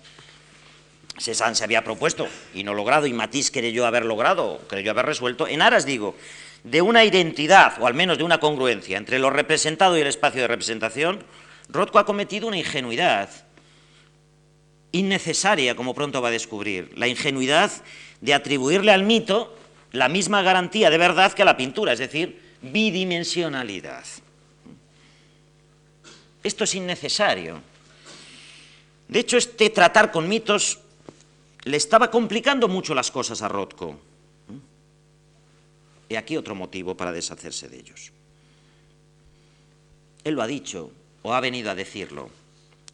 Cézanne 1.18 1.54
se 1.54 1.64
había 1.64 1.84
propuesto 1.84 2.26
y 2.54 2.64
no 2.64 2.72
logrado, 2.72 3.06
y 3.06 3.12
Matisse 3.12 3.50
creyó 3.50 3.84
haber 3.84 4.06
logrado, 4.06 4.62
creyó 4.68 4.92
haber 4.92 5.04
resuelto, 5.04 5.46
en 5.46 5.60
aras, 5.60 5.84
digo, 5.84 6.14
de 6.64 6.80
una 6.80 7.04
identidad, 7.04 7.74
o 7.78 7.86
al 7.86 7.92
menos 7.92 8.16
de 8.16 8.24
una 8.24 8.40
congruencia, 8.40 8.96
entre 8.96 9.18
lo 9.18 9.28
representado 9.28 9.98
y 9.98 10.00
el 10.00 10.06
espacio 10.06 10.40
de 10.40 10.48
representación, 10.48 11.22
Rothko 11.68 11.98
ha 11.98 12.06
cometido 12.06 12.48
una 12.48 12.56
ingenuidad 12.56 13.28
innecesaria, 14.98 15.76
como 15.76 15.94
pronto 15.94 16.20
va 16.20 16.28
a 16.28 16.32
descubrir, 16.32 16.90
la 16.96 17.08
ingenuidad 17.08 17.70
de 18.20 18.34
atribuirle 18.34 18.92
al 18.92 19.04
mito 19.04 19.54
la 19.92 20.08
misma 20.08 20.42
garantía 20.42 20.90
de 20.90 20.98
verdad 20.98 21.32
que 21.32 21.42
a 21.42 21.44
la 21.44 21.56
pintura, 21.56 21.92
es 21.92 21.98
decir, 21.98 22.40
bidimensionalidad. 22.60 24.04
Esto 26.42 26.64
es 26.64 26.74
innecesario. 26.74 27.60
De 29.08 29.20
hecho, 29.20 29.36
este 29.36 29.70
tratar 29.70 30.10
con 30.10 30.28
mitos 30.28 30.78
le 31.64 31.76
estaba 31.76 32.10
complicando 32.10 32.68
mucho 32.68 32.94
las 32.94 33.10
cosas 33.10 33.42
a 33.42 33.48
Rothko. 33.48 33.98
Y 36.08 36.16
aquí 36.16 36.36
otro 36.36 36.54
motivo 36.54 36.96
para 36.96 37.12
deshacerse 37.12 37.68
de 37.68 37.78
ellos. 37.78 38.12
Él 40.24 40.34
lo 40.34 40.42
ha 40.42 40.46
dicho, 40.46 40.90
o 41.22 41.34
ha 41.34 41.40
venido 41.40 41.70
a 41.70 41.74
decirlo. 41.74 42.30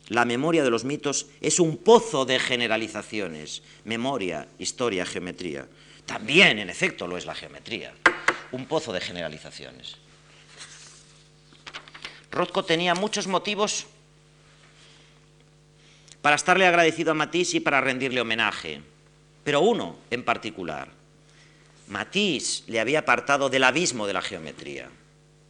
La 0.09 0.25
memoria 0.25 0.63
de 0.63 0.71
los 0.71 0.85
mitos 0.85 1.27
es 1.41 1.59
un 1.59 1.79
pozo 1.79 2.25
de 2.25 2.39
generalizaciones, 2.39 3.63
memoria, 3.85 4.47
historia, 4.59 5.07
geometría. 5.07 5.67
También, 6.05 6.59
en 6.59 6.69
efecto, 6.69 7.07
lo 7.07 7.17
es 7.17 7.25
la 7.25 7.35
geometría, 7.35 7.95
un 8.53 8.67
pozo 8.67 8.93
de 8.93 9.01
generalizaciones. 9.01 9.97
Rothko 12.31 12.65
tenía 12.65 12.95
muchos 12.95 13.27
motivos 13.27 13.87
para 16.21 16.37
estarle 16.37 16.67
agradecido 16.67 17.13
a 17.13 17.15
Matisse 17.15 17.55
y 17.55 17.61
para 17.61 17.81
rendirle 17.81 18.21
homenaje, 18.21 18.83
pero 19.43 19.61
uno 19.61 19.97
en 20.11 20.25
particular. 20.25 20.89
Matisse 21.87 22.65
le 22.67 22.81
había 22.81 23.01
apartado 23.01 23.49
del 23.49 23.65
abismo 23.65 24.07
de 24.07 24.15
la 24.15 24.23
geometría, 24.23 24.91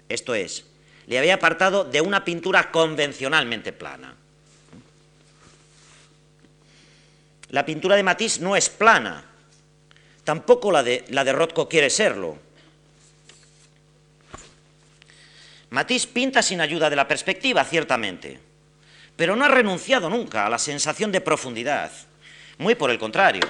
esto 0.09 0.35
es, 0.35 0.65
le 1.07 1.19
había 1.19 1.35
apartado 1.35 1.85
de 1.85 2.01
una 2.01 2.25
pintura 2.25 2.71
convencionalmente 2.71 3.73
plana. 3.73 4.17
La 7.55 7.65
pintura 7.65 7.95
de 7.95 8.03
Matisse 8.03 8.41
no 8.41 8.57
es 8.57 8.69
plana, 8.69 9.25
tampoco 10.25 10.73
la 10.73 10.83
de, 10.83 11.05
la 11.11 11.23
de 11.23 11.49
quiere 11.71 11.89
serlo. 11.89 12.37
Matisse 15.71 16.09
pinta 16.09 16.43
sin 16.43 16.61
ayuda 16.61 16.91
de 16.91 16.97
la 16.97 17.07
perspectiva, 17.07 17.65
ciertamente, 17.65 18.41
pero 19.15 19.37
no 19.37 19.45
ha 19.45 19.49
renunciado 19.49 20.11
nunca 20.11 20.45
a 20.45 20.51
la 20.51 20.59
sensación 20.59 21.13
de 21.13 21.21
profundidad, 21.21 21.93
muy 22.59 22.75
por 22.75 22.91
el 22.91 22.99
contrario. 22.99 23.43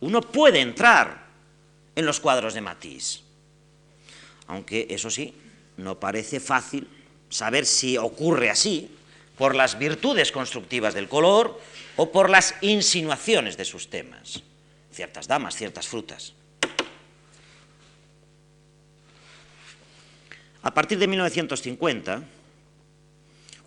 Uno 0.00 0.20
puede 0.20 0.58
entrar 0.58 1.26
en 1.94 2.06
los 2.06 2.18
cuadros 2.18 2.54
de 2.54 2.60
Matisse, 2.60 3.22
aunque 4.48 4.88
eso 4.90 5.10
sí, 5.10 5.32
no 5.76 6.00
parece 6.00 6.40
fácil 6.40 6.95
saber 7.28 7.66
si 7.66 7.96
ocurre 7.96 8.50
así 8.50 8.90
por 9.36 9.54
las 9.54 9.78
virtudes 9.78 10.32
constructivas 10.32 10.94
del 10.94 11.08
color 11.08 11.60
o 11.96 12.10
por 12.10 12.30
las 12.30 12.54
insinuaciones 12.60 13.56
de 13.56 13.64
sus 13.64 13.90
temas. 13.90 14.42
Ciertas 14.92 15.28
damas, 15.28 15.54
ciertas 15.56 15.86
frutas. 15.86 16.32
A 20.62 20.74
partir 20.74 20.98
de 20.98 21.06
1950, 21.06 22.24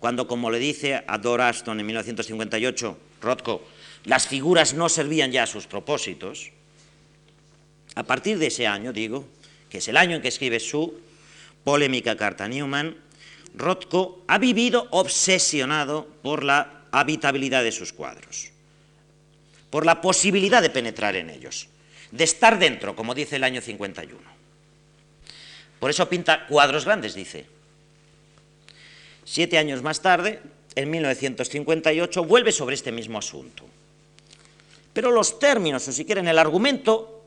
cuando, 0.00 0.26
como 0.26 0.50
le 0.50 0.58
dice 0.58 1.02
a 1.06 1.18
Dor 1.18 1.40
Aston 1.40 1.80
en 1.80 1.86
1958, 1.86 2.98
Rothko, 3.20 3.62
las 4.04 4.26
figuras 4.26 4.74
no 4.74 4.88
servían 4.88 5.30
ya 5.30 5.44
a 5.44 5.46
sus 5.46 5.66
propósitos, 5.66 6.50
a 7.94 8.02
partir 8.02 8.38
de 8.38 8.48
ese 8.48 8.66
año, 8.66 8.92
digo, 8.92 9.26
que 9.68 9.78
es 9.78 9.88
el 9.88 9.96
año 9.96 10.16
en 10.16 10.22
que 10.22 10.28
escribe 10.28 10.60
su 10.60 11.00
polémica 11.64 12.16
carta 12.16 12.48
Newman, 12.48 12.96
Rothko 13.54 14.22
ha 14.26 14.38
vivido 14.38 14.88
obsesionado 14.90 16.06
por 16.22 16.44
la 16.44 16.84
habitabilidad 16.92 17.62
de 17.62 17.72
sus 17.72 17.92
cuadros, 17.92 18.50
por 19.70 19.86
la 19.86 20.00
posibilidad 20.00 20.62
de 20.62 20.70
penetrar 20.70 21.16
en 21.16 21.30
ellos, 21.30 21.68
de 22.10 22.24
estar 22.24 22.58
dentro, 22.58 22.96
como 22.96 23.14
dice 23.14 23.36
el 23.36 23.44
año 23.44 23.60
51. 23.60 24.18
Por 25.78 25.90
eso 25.90 26.08
pinta 26.08 26.46
cuadros 26.46 26.84
grandes, 26.84 27.14
dice. 27.14 27.46
Siete 29.24 29.58
años 29.58 29.82
más 29.82 30.02
tarde, 30.02 30.40
en 30.74 30.90
1958, 30.90 32.24
vuelve 32.24 32.52
sobre 32.52 32.74
este 32.74 32.92
mismo 32.92 33.18
asunto. 33.18 33.64
Pero 34.92 35.10
los 35.10 35.38
términos, 35.38 35.86
o 35.88 35.92
si 35.92 36.04
quieren 36.04 36.28
el 36.28 36.38
argumento, 36.38 37.22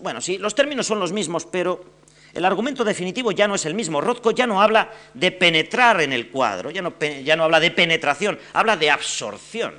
bueno, 0.00 0.20
sí, 0.20 0.38
los 0.38 0.54
términos 0.54 0.86
son 0.86 0.98
los 0.98 1.12
mismos, 1.12 1.46
pero 1.46 1.97
el 2.34 2.44
argumento 2.44 2.84
definitivo 2.84 3.32
ya 3.32 3.48
no 3.48 3.54
es 3.54 3.64
el 3.66 3.74
mismo. 3.74 4.00
Rothko 4.00 4.32
ya 4.32 4.46
no 4.46 4.60
habla 4.60 4.92
de 5.14 5.32
penetrar 5.32 6.00
en 6.00 6.12
el 6.12 6.28
cuadro, 6.28 6.70
ya 6.70 6.82
no, 6.82 7.44
habla 7.44 7.60
de 7.60 7.70
penetración, 7.70 8.38
habla 8.52 8.76
de 8.76 8.90
absorción. 8.90 9.74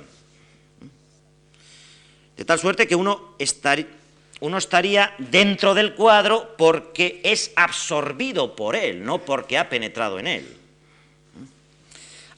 De 2.36 2.44
tal 2.44 2.58
suerte 2.58 2.88
que 2.88 2.96
uno 2.96 3.36
estaría 3.38 5.14
dentro 5.18 5.74
del 5.74 5.94
cuadro 5.94 6.54
porque 6.56 7.20
es 7.22 7.52
absorbido 7.54 8.56
por 8.56 8.74
él, 8.74 9.04
no 9.04 9.18
porque 9.18 9.58
ha 9.58 9.68
penetrado 9.68 10.18
en 10.18 10.26
él. 10.26 10.56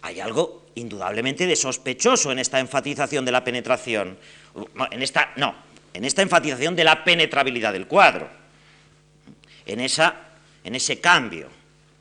Hay 0.03 0.21
algo 0.21 0.67
indudablemente 0.75 1.47
de 1.47 1.57
sospechoso 1.57 2.33
en 2.33 2.39
esta 2.39 2.59
enfatización 2.59 3.25
de 3.25 3.33
la 3.33 3.45
penetración. 3.45 4.19
En 4.91 5.03
esta, 5.03 5.33
no, 5.37 5.55
en 5.95 6.05
esta 6.05 6.23
enfatización 6.23 6.75
de 6.77 6.85
la 6.85 7.05
penetrabilidad 7.05 7.73
del 7.73 7.87
cuadro, 7.87 8.42
en, 9.67 9.81
esa, 9.81 10.17
en 10.65 10.75
ese 10.75 11.01
cambio, 11.01 11.49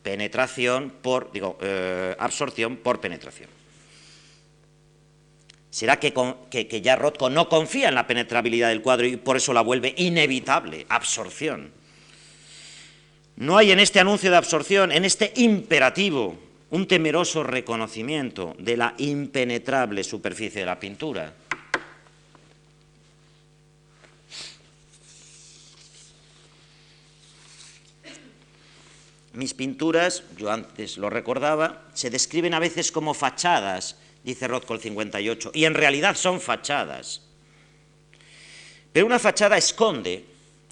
penetración 0.04 0.94
por, 1.02 1.32
digo, 1.32 1.58
eh, 1.62 2.16
absorción 2.20 2.78
por 2.78 3.00
penetración. 3.00 3.50
¿Será 5.72 6.00
que, 6.00 6.82
ya 6.84 6.96
Rothko 6.98 7.30
no 7.30 7.48
confía 7.48 7.88
en 7.88 7.96
la 7.96 8.06
penetrabilidad 8.06 8.68
del 8.68 8.82
cuadro 8.82 9.08
y 9.08 9.16
por 9.16 9.38
eso 9.38 9.54
la 9.54 9.62
vuelve 9.62 9.94
inevitable, 9.96 10.86
absorción? 10.90 11.72
No 13.38 13.58
hay 13.58 13.72
en 13.72 13.80
este 13.80 14.02
anuncio 14.02 14.30
de 14.30 14.38
absorción, 14.38 14.92
en 14.92 15.06
este 15.06 15.32
imperativo, 15.38 16.38
un 16.72 16.88
temeroso 16.88 17.44
reconocimiento 17.44 18.54
de 18.60 18.76
la 18.76 18.96
impenetrable 18.98 20.04
superficie 20.04 20.60
de 20.60 20.66
la 20.66 20.80
pintura. 20.80 21.34
Mis 29.34 29.54
pinturas, 29.54 30.24
yo 30.38 30.52
antes 30.52 30.98
lo 30.98 31.10
recordaba, 31.10 31.84
se 31.94 32.10
describen 32.10 32.54
a 32.54 32.60
veces 32.60 32.92
como 32.92 33.14
fachadas, 33.14 33.96
dice 34.24 34.48
Rothko 34.48 34.74
el 34.74 34.82
58, 34.82 35.52
y 35.54 35.66
en 35.66 35.74
realidad 35.74 36.16
son 36.16 36.42
fachadas. 36.42 37.22
Pero 38.92 39.06
una 39.06 39.20
fachada 39.20 39.58
esconde 39.58 40.26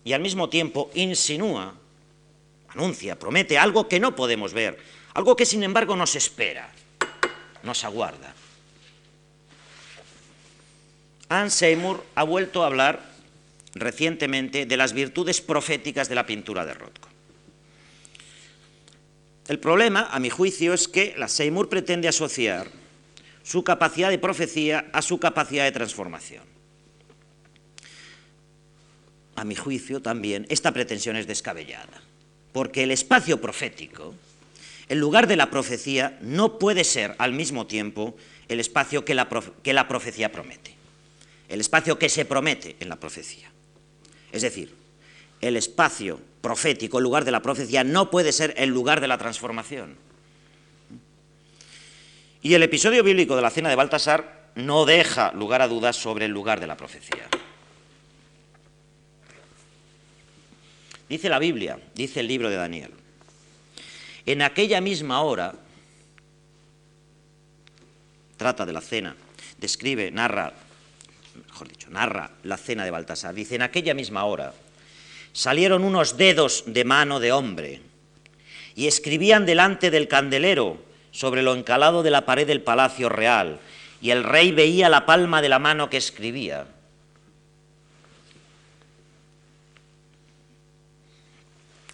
y 0.03 0.11
al 0.11 0.21
mismo 0.21 0.49
tiempo 0.49 0.91
insinúa, 0.93 1.73
anuncia, 2.67 3.17
promete 3.17 3.57
algo 3.57 3.87
que 3.87 3.99
no 3.99 4.15
podemos 4.15 4.53
ver, 4.53 4.77
algo 5.13 5.35
que 5.35 5.45
sin 5.45 5.63
embargo 5.63 5.95
nos 5.95 6.15
espera, 6.15 6.69
nos 7.63 7.83
aguarda. 7.85 8.33
Anne 11.29 11.49
Seymour 11.49 12.03
ha 12.15 12.23
vuelto 12.23 12.63
a 12.63 12.67
hablar 12.67 13.07
recientemente 13.75 14.65
de 14.65 14.77
las 14.77 14.93
virtudes 14.93 15.41
proféticas 15.41 16.09
de 16.09 16.15
la 16.15 16.25
pintura 16.25 16.65
de 16.65 16.73
Rothko. 16.73 17.08
El 19.49 19.57
problema, 19.57 20.07
a 20.11 20.19
mi 20.19 20.29
juicio, 20.29 20.75
es 20.75 20.87
que 20.87 21.15
la 21.17 21.27
Seymour 21.27 21.69
pretende 21.69 22.07
asociar 22.07 22.67
su 23.41 23.63
capacidad 23.63 24.11
de 24.11 24.19
profecía 24.19 24.91
a 24.93 25.01
su 25.01 25.19
capacidad 25.19 25.63
de 25.63 25.71
transformación. 25.71 26.43
A 29.35 29.43
mi 29.43 29.55
juicio 29.55 30.03
también 30.03 30.45
esta 30.49 30.71
pretensión 30.71 31.15
es 31.15 31.25
descabellada, 31.25 32.03
porque 32.53 32.83
el 32.83 32.91
espacio 32.91 33.41
profético, 33.41 34.13
el 34.87 34.99
lugar 34.99 35.25
de 35.25 35.35
la 35.35 35.49
profecía, 35.49 36.19
no 36.21 36.59
puede 36.59 36.83
ser 36.83 37.15
al 37.17 37.33
mismo 37.33 37.65
tiempo 37.65 38.15
el 38.49 38.59
espacio 38.59 39.03
que 39.03 39.15
la, 39.15 39.27
que 39.63 39.73
la 39.73 39.87
profecía 39.87 40.31
promete, 40.31 40.75
el 41.47 41.59
espacio 41.59 41.97
que 41.97 42.09
se 42.09 42.23
promete 42.23 42.75
en 42.79 42.87
la 42.87 42.99
profecía. 42.99 43.51
Es 44.31 44.43
decir, 44.43 44.75
el 45.41 45.57
espacio 45.57 46.19
profético, 46.41 46.97
el 46.97 47.03
lugar 47.03 47.25
de 47.25 47.31
la 47.31 47.41
profecía, 47.41 47.83
no 47.83 48.09
puede 48.09 48.31
ser 48.31 48.53
el 48.57 48.69
lugar 48.69 49.01
de 49.01 49.07
la 49.07 49.17
transformación. 49.17 49.97
Y 52.41 52.53
el 52.53 52.63
episodio 52.63 53.03
bíblico 53.03 53.35
de 53.35 53.41
la 53.41 53.49
cena 53.49 53.69
de 53.69 53.75
Baltasar 53.75 54.51
no 54.55 54.85
deja 54.85 55.31
lugar 55.33 55.61
a 55.61 55.67
dudas 55.67 55.95
sobre 55.95 56.25
el 56.25 56.31
lugar 56.31 56.59
de 56.59 56.67
la 56.67 56.77
profecía. 56.77 57.27
Dice 61.09 61.27
la 61.27 61.39
Biblia, 61.39 61.79
dice 61.95 62.19
el 62.19 62.27
libro 62.27 62.49
de 62.49 62.55
Daniel, 62.55 62.91
en 64.25 64.43
aquella 64.43 64.79
misma 64.79 65.21
hora, 65.21 65.55
trata 68.37 68.65
de 68.65 68.73
la 68.73 68.81
cena, 68.81 69.15
describe, 69.57 70.11
narra, 70.11 70.53
mejor 71.47 71.67
dicho, 71.67 71.89
narra 71.89 72.31
la 72.43 72.57
cena 72.57 72.85
de 72.85 72.91
Baltasar, 72.91 73.33
dice, 73.33 73.55
en 73.55 73.63
aquella 73.63 73.95
misma 73.95 74.23
hora, 74.25 74.53
salieron 75.33 75.83
unos 75.83 76.17
dedos 76.17 76.63
de 76.67 76.83
mano 76.83 77.19
de 77.19 77.31
hombre 77.31 77.81
y 78.75 78.87
escribían 78.87 79.45
delante 79.45 79.91
del 79.91 80.07
candelero 80.07 80.77
sobre 81.11 81.41
lo 81.41 81.53
encalado 81.55 82.03
de 82.03 82.11
la 82.11 82.25
pared 82.25 82.47
del 82.47 82.61
palacio 82.61 83.09
real, 83.09 83.59
y 84.01 84.11
el 84.11 84.23
rey 84.23 84.51
veía 84.51 84.87
la 84.87 85.05
palma 85.05 85.41
de 85.41 85.49
la 85.49 85.59
mano 85.59 85.89
que 85.89 85.97
escribía. 85.97 86.65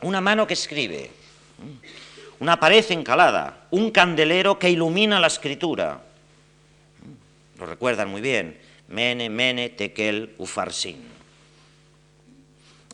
Una 0.01 0.21
mano 0.21 0.45
que 0.45 0.53
escribe, 0.53 1.09
una 2.39 2.59
pared 2.59 2.85
encalada, 2.89 3.65
un 3.71 3.89
candelero 3.89 4.59
que 4.59 4.69
ilumina 4.69 5.19
la 5.19 5.27
escritura. 5.27 6.01
Lo 7.57 7.65
recuerdan 7.65 8.09
muy 8.09 8.21
bien. 8.21 8.59
Mene, 8.89 9.29
mene, 9.29 9.69
tekel, 9.69 10.35
ufarsin 10.37 11.14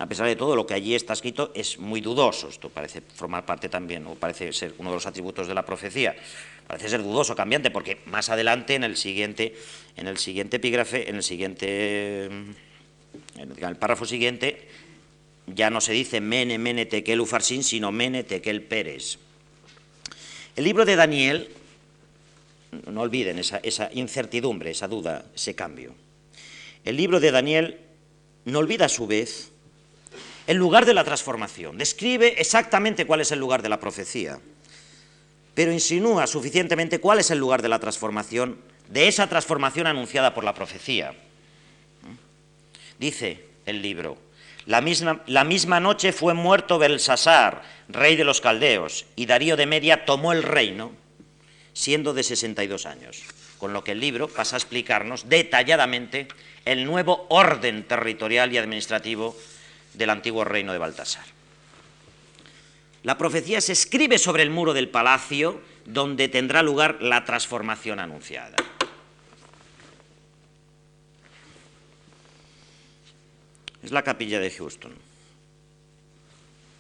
a 0.01 0.07
pesar 0.07 0.25
de 0.25 0.35
todo, 0.35 0.55
lo 0.55 0.65
que 0.65 0.73
allí 0.73 0.95
está 0.95 1.13
escrito 1.13 1.51
es 1.53 1.77
muy 1.77 2.01
dudoso. 2.01 2.49
Esto 2.49 2.69
parece 2.69 3.01
formar 3.01 3.45
parte 3.45 3.69
también, 3.69 4.07
o 4.07 4.15
parece 4.15 4.51
ser 4.51 4.73
uno 4.79 4.89
de 4.89 4.95
los 4.95 5.05
atributos 5.05 5.47
de 5.47 5.53
la 5.53 5.63
profecía. 5.63 6.15
Parece 6.65 6.89
ser 6.89 7.03
dudoso, 7.03 7.35
cambiante, 7.35 7.69
porque 7.69 7.99
más 8.05 8.29
adelante, 8.29 8.73
en 8.73 8.83
el 8.83 8.97
siguiente, 8.97 9.55
en 9.95 10.07
el 10.07 10.17
siguiente 10.17 10.57
epígrafe, 10.57 11.07
en 11.07 11.17
el 11.17 11.23
siguiente, 11.23 12.25
en 12.25 12.55
el 13.37 13.75
párrafo 13.75 14.05
siguiente, 14.05 14.67
ya 15.45 15.69
no 15.69 15.81
se 15.81 15.93
dice 15.93 16.19
mene, 16.19 16.57
mene, 16.57 16.87
tekel, 16.87 17.21
ufarsin, 17.21 17.63
sino 17.63 17.91
mene, 17.91 18.23
tekel, 18.23 18.63
pérez. 18.63 19.19
El 20.55 20.63
libro 20.63 20.83
de 20.83 20.95
Daniel, 20.95 21.49
no 22.87 23.01
olviden 23.01 23.37
esa, 23.37 23.57
esa 23.57 23.91
incertidumbre, 23.93 24.71
esa 24.71 24.87
duda, 24.87 25.25
ese 25.35 25.53
cambio. 25.53 25.93
El 26.85 26.97
libro 26.97 27.19
de 27.19 27.29
Daniel 27.29 27.79
no 28.45 28.59
olvida 28.59 28.85
a 28.85 28.89
su 28.89 29.05
vez 29.05 29.50
el 30.47 30.57
lugar 30.57 30.85
de 30.85 30.93
la 30.93 31.03
transformación. 31.03 31.77
Describe 31.77 32.35
exactamente 32.37 33.05
cuál 33.05 33.21
es 33.21 33.31
el 33.31 33.39
lugar 33.39 33.61
de 33.61 33.69
la 33.69 33.79
profecía, 33.79 34.39
pero 35.53 35.71
insinúa 35.71 36.27
suficientemente 36.27 36.99
cuál 36.99 37.19
es 37.19 37.31
el 37.31 37.39
lugar 37.39 37.61
de 37.61 37.69
la 37.69 37.79
transformación, 37.79 38.59
de 38.89 39.07
esa 39.07 39.27
transformación 39.27 39.87
anunciada 39.87 40.33
por 40.33 40.43
la 40.43 40.53
profecía. 40.53 41.13
Dice 42.99 43.45
el 43.65 43.81
libro, 43.81 44.17
la 44.65 44.81
misma, 44.81 45.79
noche 45.79 46.13
fue 46.13 46.33
muerto 46.33 46.77
Belsasar, 46.77 47.63
rey 47.89 48.15
de 48.15 48.23
los 48.23 48.41
caldeos, 48.41 49.05
y 49.15 49.25
Darío 49.25 49.57
de 49.57 49.65
Media 49.65 50.05
tomó 50.05 50.33
el 50.33 50.43
reino, 50.43 50.91
siendo 51.73 52.13
de 52.13 52.23
62 52.23 52.85
años. 52.85 53.23
Con 53.57 53.73
lo 53.73 53.83
que 53.83 53.93
el 53.93 53.99
libro 53.99 54.27
pasa 54.27 54.55
a 54.55 54.59
explicarnos 54.59 55.29
detalladamente 55.29 56.27
el 56.65 56.85
nuevo 56.85 57.25
orden 57.29 57.83
territorial 57.87 58.53
y 58.53 58.57
administrativo 58.57 59.35
del 59.93 60.09
antiguo 60.09 60.43
reino 60.43 60.71
de 60.73 60.79
Baltasar. 60.79 61.25
La 63.03 63.17
profecía 63.17 63.61
se 63.61 63.73
escribe 63.73 64.17
sobre 64.17 64.43
el 64.43 64.51
muro 64.51 64.73
del 64.73 64.89
palacio 64.89 65.61
donde 65.85 66.27
tendrá 66.27 66.61
lugar 66.61 67.01
la 67.01 67.25
transformación 67.25 67.99
anunciada. 67.99 68.55
Es 73.83 73.91
la 73.91 74.03
capilla 74.03 74.39
de 74.39 74.51
Houston. 74.51 74.93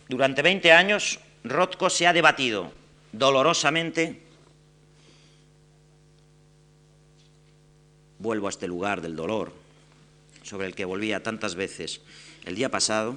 Durante 0.07 0.41
20 0.43 0.71
años, 0.71 1.19
Rothko 1.43 1.89
se 1.89 2.05
ha 2.05 2.13
debatido 2.13 2.71
dolorosamente. 3.11 4.21
Vuelvo 8.19 8.45
a 8.45 8.51
este 8.51 8.67
lugar 8.67 9.01
del 9.01 9.15
dolor, 9.15 9.51
sobre 10.43 10.67
el 10.67 10.75
que 10.75 10.85
volvía 10.85 11.23
tantas 11.23 11.55
veces 11.55 12.01
el 12.45 12.55
día 12.55 12.69
pasado, 12.69 13.15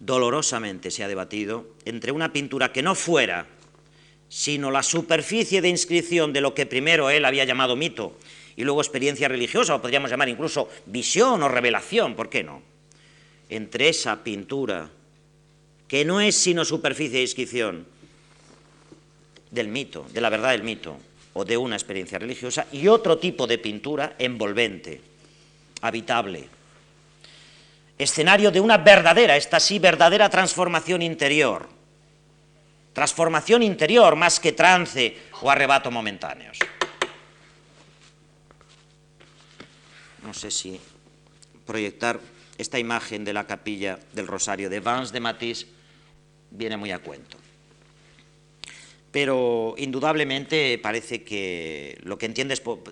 dolorosamente 0.00 0.90
se 0.90 1.04
ha 1.04 1.08
debatido 1.08 1.66
entre 1.84 2.12
una 2.12 2.32
pintura 2.32 2.72
que 2.72 2.82
no 2.82 2.94
fuera 2.94 3.46
sino 4.30 4.70
la 4.70 4.84
superficie 4.84 5.60
de 5.60 5.68
inscripción 5.68 6.32
de 6.32 6.40
lo 6.40 6.54
que 6.54 6.64
primero 6.64 7.10
él 7.10 7.24
había 7.24 7.44
llamado 7.44 7.74
mito 7.74 8.16
y 8.56 8.62
luego 8.62 8.80
experiencia 8.80 9.26
religiosa, 9.26 9.74
o 9.74 9.82
podríamos 9.82 10.10
llamar 10.10 10.28
incluso 10.28 10.68
visión 10.86 11.42
o 11.42 11.48
revelación, 11.48 12.14
¿por 12.14 12.30
qué 12.30 12.44
no? 12.44 12.62
Entre 13.48 13.88
esa 13.88 14.22
pintura, 14.22 14.88
que 15.88 16.04
no 16.04 16.20
es 16.20 16.36
sino 16.36 16.64
superficie 16.64 17.16
de 17.16 17.22
inscripción 17.22 17.86
del 19.50 19.68
mito, 19.68 20.06
de 20.12 20.20
la 20.20 20.30
verdad 20.30 20.50
del 20.50 20.62
mito, 20.62 20.96
o 21.32 21.44
de 21.44 21.56
una 21.56 21.74
experiencia 21.74 22.18
religiosa, 22.18 22.66
y 22.70 22.86
otro 22.86 23.18
tipo 23.18 23.48
de 23.48 23.58
pintura 23.58 24.14
envolvente, 24.18 25.00
habitable, 25.80 26.48
escenario 28.02 28.50
de 28.50 28.60
una 28.60 28.78
verdadera, 28.78 29.36
esta 29.36 29.60
sí, 29.60 29.78
verdadera 29.78 30.30
transformación 30.30 31.02
interior. 31.02 31.68
Transformación 32.94 33.62
interior 33.62 34.16
más 34.16 34.40
que 34.40 34.52
trance 34.52 35.16
o 35.42 35.50
arrebato 35.50 35.90
momentáneos. 35.90 36.58
No 40.24 40.32
sé 40.34 40.50
si 40.50 40.80
proyectar 41.66 42.20
esta 42.56 42.78
imagen 42.78 43.24
de 43.24 43.32
la 43.32 43.46
capilla 43.46 43.98
del 44.12 44.26
Rosario 44.26 44.70
de 44.70 44.80
Vance 44.80 45.12
de 45.12 45.20
Matisse 45.20 45.66
viene 46.50 46.76
muy 46.76 46.92
a 46.92 46.98
cuento. 46.98 47.36
Pero 49.12 49.74
indudablemente 49.76 50.78
parece 50.78 51.22
que 51.22 51.98
lo 52.02 52.16
que, 52.16 52.28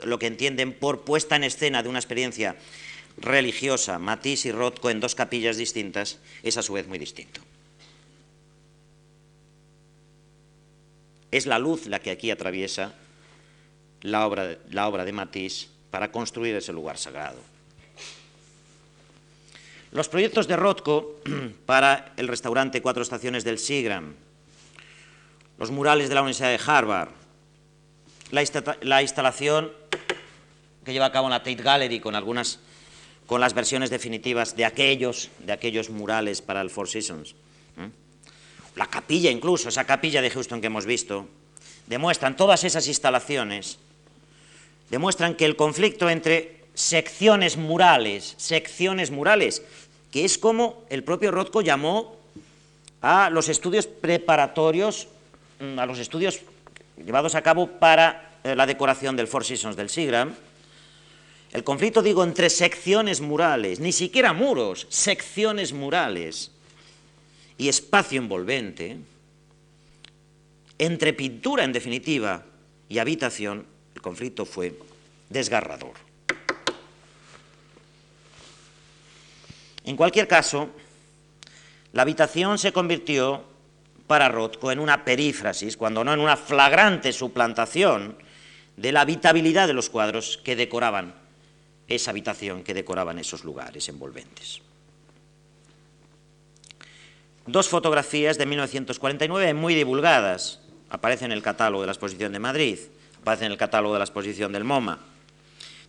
lo 0.04 0.18
que 0.18 0.26
entienden 0.26 0.72
por 0.72 1.04
puesta 1.04 1.36
en 1.36 1.44
escena 1.44 1.82
de 1.82 1.88
una 1.88 1.98
experiencia 1.98 2.56
religiosa, 3.21 3.99
Matisse 3.99 4.47
y 4.47 4.53
Rothko 4.53 4.91
en 4.91 5.01
dos 5.01 5.14
capillas 5.14 5.57
distintas, 5.57 6.19
es 6.43 6.57
a 6.57 6.62
su 6.62 6.73
vez 6.73 6.87
muy 6.87 6.99
distinto. 6.99 7.41
Es 11.31 11.47
la 11.47 11.59
luz 11.59 11.87
la 11.87 11.99
que 12.01 12.11
aquí 12.11 12.31
atraviesa 12.31 12.95
la 14.03 14.27
obra, 14.27 14.59
la 14.71 14.89
obra 14.89 15.05
de 15.05 15.12
Matisse 15.12 15.69
para 15.91 16.11
construir 16.11 16.57
ese 16.57 16.73
lugar 16.73 16.99
sagrado. 16.99 17.39
Los 19.91 20.09
proyectos 20.09 20.47
de 20.49 20.57
Rothko 20.57 21.21
para 21.66 22.12
el 22.16 22.29
restaurante 22.29 22.83
Cuatro 22.83 23.03
Estaciones 23.03 23.45
del 23.45 23.59
Sigram, 23.59 24.14
los 25.59 25.71
murales 25.71 26.09
de 26.09 26.14
la 26.14 26.23
Universidad 26.23 26.51
de 26.51 26.61
Harvard, 26.64 27.11
la, 28.31 29.03
instalación 29.03 29.73
que 30.85 30.93
lleva 30.93 31.07
a 31.07 31.12
cabo 31.12 31.27
en 31.27 31.33
la 31.33 31.43
Tate 31.43 31.57
Gallery 31.57 32.01
con 32.01 32.14
algunas 32.14 32.61
con 33.29 33.43
las 33.43 33.53
versiones 33.53 33.91
definitivas 33.91 34.57
de 34.57 34.64
aquellos, 34.64 35.29
de 35.41 35.53
aquellos 35.53 35.91
murales 35.91 36.41
para 36.41 36.62
el 36.62 36.70
Four 36.70 36.89
Seasons. 36.89 37.35
La 38.74 38.87
capilla 38.87 39.31
incluso, 39.31 39.68
esa 39.68 39.85
capilla 39.85 40.22
de 40.22 40.31
Houston 40.31 40.62
que 40.62 40.68
hemos 40.68 40.87
visto, 40.87 41.29
demuestran 41.87 42.39
todas 42.39 42.64
esas 42.64 42.89
instalaciones, 42.89 43.79
demuestran 44.89 45.35
que 45.35 45.45
el 45.45 45.57
conflicto 45.57 46.09
entre 46.09 46.64
secciones 46.72 47.59
murales, 47.59 48.33
secciones 48.39 49.11
murales, 49.11 49.62
que 50.11 50.24
es 50.24 50.39
como 50.39 50.85
el 50.89 51.05
propio 51.05 51.31
Rothko 51.31 51.61
llamó 51.61 52.16
a 53.03 53.29
los 53.29 53.51
estudios 53.51 53.87
preparatorios, 53.87 55.07
mm, 55.61 55.79
a 55.79 55.85
los 55.85 55.99
estudios 55.99 56.41
llevados 56.97 57.35
a 57.35 57.43
cabo 57.43 57.66
para 57.66 58.39
eh, 58.43 58.57
la 58.57 58.64
decoración 58.64 59.16
del 59.16 59.29
Four 59.29 59.45
Seasons 59.45 59.76
del 59.76 59.91
Sigram, 59.91 60.35
el 61.53 61.64
conflicto, 61.64 62.03
digo, 62.03 62.24
entre 62.24 62.51
secciones 62.51 63.20
murales, 63.20 63.80
ni 63.80 63.92
siquiera 63.92 64.32
muros, 64.32 64.86
secciones 64.90 65.72
murales 65.72 66.51
y 67.57 67.68
espacio 67.68 68.20
envolvente, 68.20 68.99
entre 70.78 71.12
pintura, 71.14 71.64
en 71.64 71.72
definitiva, 71.72 72.44
y 72.88 72.99
habitación, 72.99 73.66
el 73.94 74.03
conflicto 74.03 74.44
fue 74.44 74.78
desgarrador. 75.30 75.92
En 79.84 79.96
cualquier 79.96 80.28
caso, 80.28 80.68
la 81.92 82.03
habitación 82.03 82.59
se 82.59 82.72
convirtió 82.72 83.42
para 84.07 84.28
Rothko 84.28 84.70
en 84.70 84.80
una 84.80 85.05
perífrasis, 85.05 85.78
cuando 85.78 86.05
no 86.05 86.12
en 86.12 86.20
una 86.20 86.36
flagrante 86.36 87.12
suplantación 87.12 88.16
de 88.76 88.92
la 88.92 89.01
habitabilidad 89.01 89.66
de 89.66 89.72
los 89.72 89.88
cuadros 89.88 90.38
que 90.44 90.57
decoraban 90.57 91.14
esa 91.89 92.11
habitación 92.11 92.62
que 92.62 92.74
decoraban 92.74 93.18
esos 93.18 93.45
lugares 93.45 93.89
envolventes. 93.89 94.61
Dos 97.47 97.68
fotografías 97.68 98.36
de 98.36 98.47
1949 98.47 99.55
muy 99.55 99.74
divulgadas, 99.74 100.61
aparecen 100.91 101.32
en 101.32 101.39
el 101.39 101.43
catálogo 101.43 101.82
de 101.82 101.86
la 101.86 101.93
exposición 101.93 102.32
de 102.32 102.39
Madrid, 102.39 102.78
aparecen 103.20 103.47
en 103.47 103.53
el 103.53 103.59
catálogo 103.59 103.95
de 103.95 104.01
la 104.01 104.05
exposición 104.05 104.53
del 104.53 104.64
MoMA. 104.64 104.99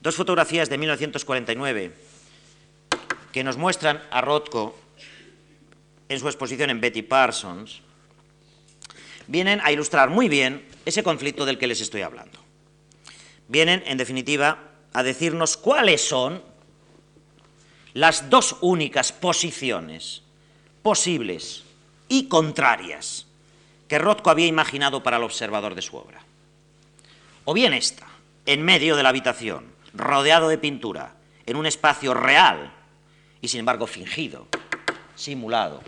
Dos 0.02 0.16
fotografías 0.16 0.70
de 0.70 0.78
1949 0.78 1.92
que 3.34 3.44
nos 3.44 3.58
muestran 3.58 4.02
a 4.10 4.22
Rothko 4.22 4.76
en 6.08 6.20
su 6.20 6.28
exposición 6.28 6.70
en 6.70 6.82
Betty 6.82 7.04
Parsons, 7.04 7.82
vienen 9.28 9.62
a 9.64 9.72
ilustrar 9.72 10.10
muy 10.10 10.28
bien 10.28 10.66
ese 10.86 11.04
conflicto 11.04 11.46
del 11.46 11.60
que 11.60 11.68
les 11.68 11.82
estoy 11.82 12.02
hablando. 12.02 12.40
Vienen, 13.48 13.84
en 13.86 13.98
definitiva, 13.98 14.69
a 14.94 15.04
decirnos 15.04 15.58
cuáles 15.58 16.08
son 16.08 16.42
las 17.94 18.30
dos 18.30 18.58
únicas 18.62 19.12
posiciones 19.12 20.24
posibles 20.82 21.64
y 22.08 22.28
contrarias 22.28 23.28
que 23.88 24.00
Rothko 24.00 24.30
había 24.30 24.48
imaginado 24.48 25.04
para 25.04 25.18
el 25.18 25.24
observador 25.24 25.76
de 25.76 25.82
su 25.82 25.98
obra. 25.98 26.22
O 27.46 27.54
bien 27.54 27.74
esta, 27.74 28.08
en 28.46 28.64
medio 28.64 28.96
de 28.96 29.04
la 29.04 29.10
habitación, 29.10 29.74
rodeado 29.94 30.50
de 30.50 30.58
pintura, 30.58 31.16
en 31.46 31.56
un 31.56 31.66
espacio 31.66 32.14
real 32.14 32.72
y 33.42 33.48
sin 33.48 33.62
embargo 33.62 33.88
fingido, 33.88 34.48
simulado. 35.16 35.82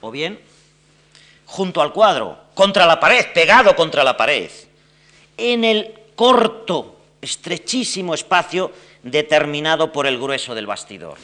O 0.00 0.10
bien 0.10 0.40
junto 1.48 1.80
al 1.80 1.94
cuadro, 1.94 2.38
contra 2.54 2.86
la 2.86 3.00
pared, 3.00 3.32
pegado 3.32 3.74
contra 3.74 4.04
la 4.04 4.16
pared, 4.16 4.50
en 5.38 5.64
el 5.64 5.97
corto, 6.18 7.00
estrechísimo 7.22 8.12
espacio 8.12 8.72
determinado 9.04 9.92
por 9.92 10.04
el 10.04 10.18
grueso 10.18 10.52
del 10.52 10.66
bastidor. 10.66 11.16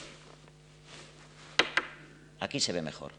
Aquí 2.38 2.60
se 2.60 2.72
ve 2.72 2.80
mejor. 2.80 3.10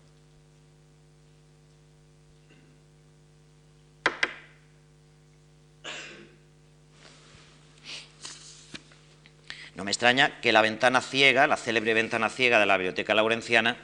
No 9.76 9.84
me 9.84 9.92
extraña 9.92 10.40
que 10.40 10.54
la 10.54 10.62
ventana 10.62 11.02
ciega, 11.02 11.46
la 11.46 11.58
célebre 11.58 11.94
ventana 11.94 12.30
ciega 12.30 12.58
de 12.58 12.68
la 12.68 12.78
Biblioteca 12.78 13.14
Laurenciana, 13.14 13.76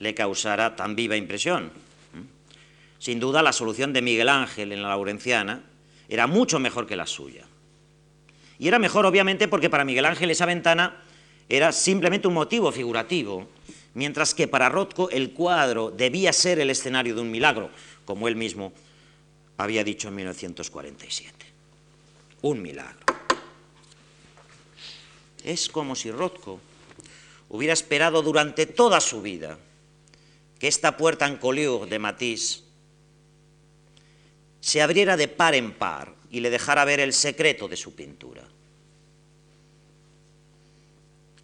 le 0.00 0.16
causara 0.16 0.74
tan 0.74 0.96
viva 0.96 1.14
impresión. 1.14 1.70
Sin 2.98 3.20
duda, 3.20 3.40
la 3.40 3.52
solución 3.52 3.92
de 3.92 4.02
Miguel 4.02 4.28
Ángel 4.28 4.72
en 4.72 4.82
la 4.82 4.88
Laurenciana 4.88 5.69
era 6.10 6.26
mucho 6.26 6.58
mejor 6.58 6.86
que 6.86 6.96
la 6.96 7.06
suya. 7.06 7.46
Y 8.58 8.68
era 8.68 8.78
mejor, 8.78 9.06
obviamente, 9.06 9.48
porque 9.48 9.70
para 9.70 9.84
Miguel 9.84 10.04
Ángel 10.04 10.30
esa 10.30 10.44
ventana 10.44 11.02
era 11.48 11.72
simplemente 11.72 12.28
un 12.28 12.34
motivo 12.34 12.70
figurativo, 12.72 13.48
mientras 13.94 14.34
que 14.34 14.48
para 14.48 14.68
Rothko 14.68 15.08
el 15.10 15.32
cuadro 15.32 15.90
debía 15.90 16.32
ser 16.32 16.58
el 16.58 16.68
escenario 16.68 17.14
de 17.14 17.20
un 17.22 17.30
milagro, 17.30 17.70
como 18.04 18.28
él 18.28 18.36
mismo 18.36 18.72
había 19.56 19.84
dicho 19.84 20.08
en 20.08 20.16
1947. 20.16 21.46
Un 22.42 22.60
milagro. 22.60 23.06
Es 25.44 25.68
como 25.68 25.94
si 25.94 26.10
Rothko 26.10 26.60
hubiera 27.48 27.72
esperado 27.72 28.20
durante 28.22 28.66
toda 28.66 29.00
su 29.00 29.22
vida 29.22 29.58
que 30.58 30.68
esta 30.68 30.96
puerta 30.96 31.26
en 31.26 31.36
Collioure 31.36 31.88
de 31.88 31.98
Matisse 31.98 32.64
se 34.60 34.82
abriera 34.82 35.16
de 35.16 35.28
par 35.28 35.54
en 35.54 35.72
par 35.72 36.14
y 36.30 36.40
le 36.40 36.50
dejara 36.50 36.84
ver 36.84 37.00
el 37.00 37.12
secreto 37.12 37.68
de 37.68 37.76
su 37.76 37.94
pintura. 37.94 38.46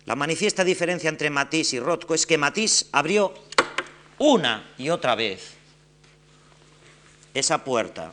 La 0.05 0.15
manifiesta 0.15 0.63
diferencia 0.63 1.09
entre 1.09 1.31
Matisse 1.31 1.75
y 1.75 1.81
Rothko 1.81 2.15
es 2.15 2.27
que 2.27 2.39
Matisse 2.39 2.87
abrió 2.93 3.35
una 4.19 4.73
y 4.79 4.89
otra 4.89 5.15
vez 5.15 5.55
esa 7.35 7.65
puerta 7.65 8.13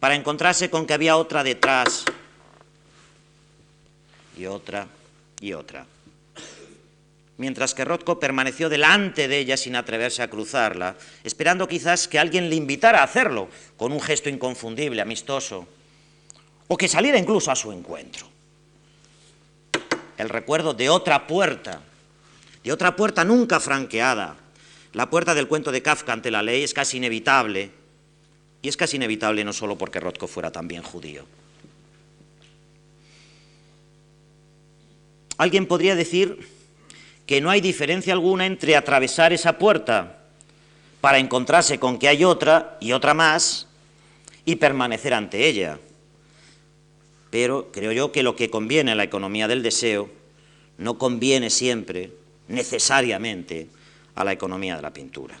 para 0.00 0.14
encontrarse 0.14 0.70
con 0.70 0.86
que 0.86 0.94
había 0.94 1.16
otra 1.16 1.44
detrás 1.44 2.04
y 4.36 4.46
otra 4.46 4.86
y 5.40 5.52
otra 5.52 5.86
mientras 7.38 7.74
que 7.74 7.84
Rothko 7.84 8.18
permaneció 8.18 8.68
delante 8.68 9.28
de 9.28 9.38
ella 9.38 9.56
sin 9.56 9.76
atreverse 9.76 10.22
a 10.22 10.30
cruzarla, 10.30 10.96
esperando 11.24 11.68
quizás 11.68 12.08
que 12.08 12.18
alguien 12.18 12.48
le 12.48 12.56
invitara 12.56 13.00
a 13.00 13.04
hacerlo, 13.04 13.48
con 13.76 13.92
un 13.92 14.00
gesto 14.00 14.28
inconfundible, 14.28 15.02
amistoso, 15.02 15.66
o 16.68 16.76
que 16.76 16.88
saliera 16.88 17.18
incluso 17.18 17.50
a 17.50 17.56
su 17.56 17.72
encuentro. 17.72 18.26
El 20.16 20.28
recuerdo 20.28 20.72
de 20.72 20.88
otra 20.88 21.26
puerta, 21.26 21.82
de 22.64 22.72
otra 22.72 22.96
puerta 22.96 23.24
nunca 23.24 23.60
franqueada, 23.60 24.36
la 24.94 25.10
puerta 25.10 25.34
del 25.34 25.46
cuento 25.46 25.72
de 25.72 25.82
Kafka 25.82 26.14
ante 26.14 26.30
la 26.30 26.42
ley 26.42 26.64
es 26.64 26.72
casi 26.72 26.96
inevitable, 26.96 27.70
y 28.62 28.68
es 28.68 28.76
casi 28.76 28.96
inevitable 28.96 29.44
no 29.44 29.52
solo 29.52 29.76
porque 29.76 30.00
Rothko 30.00 30.26
fuera 30.26 30.50
también 30.50 30.82
judío. 30.82 31.26
Alguien 35.36 35.66
podría 35.66 35.94
decir 35.94 36.55
que 37.26 37.40
no 37.40 37.50
hay 37.50 37.60
diferencia 37.60 38.12
alguna 38.12 38.46
entre 38.46 38.76
atravesar 38.76 39.32
esa 39.32 39.58
puerta 39.58 40.18
para 41.00 41.18
encontrarse 41.18 41.78
con 41.78 41.98
que 41.98 42.08
hay 42.08 42.24
otra 42.24 42.78
y 42.80 42.92
otra 42.92 43.14
más 43.14 43.66
y 44.44 44.56
permanecer 44.56 45.12
ante 45.12 45.46
ella. 45.46 45.78
Pero 47.30 47.70
creo 47.72 47.92
yo 47.92 48.12
que 48.12 48.22
lo 48.22 48.36
que 48.36 48.48
conviene 48.48 48.92
en 48.92 48.96
la 48.96 49.04
economía 49.04 49.48
del 49.48 49.62
deseo 49.62 50.08
no 50.78 50.98
conviene 50.98 51.50
siempre, 51.50 52.12
necesariamente, 52.48 53.68
a 54.14 54.24
la 54.24 54.32
economía 54.32 54.76
de 54.76 54.82
la 54.82 54.92
pintura. 54.92 55.38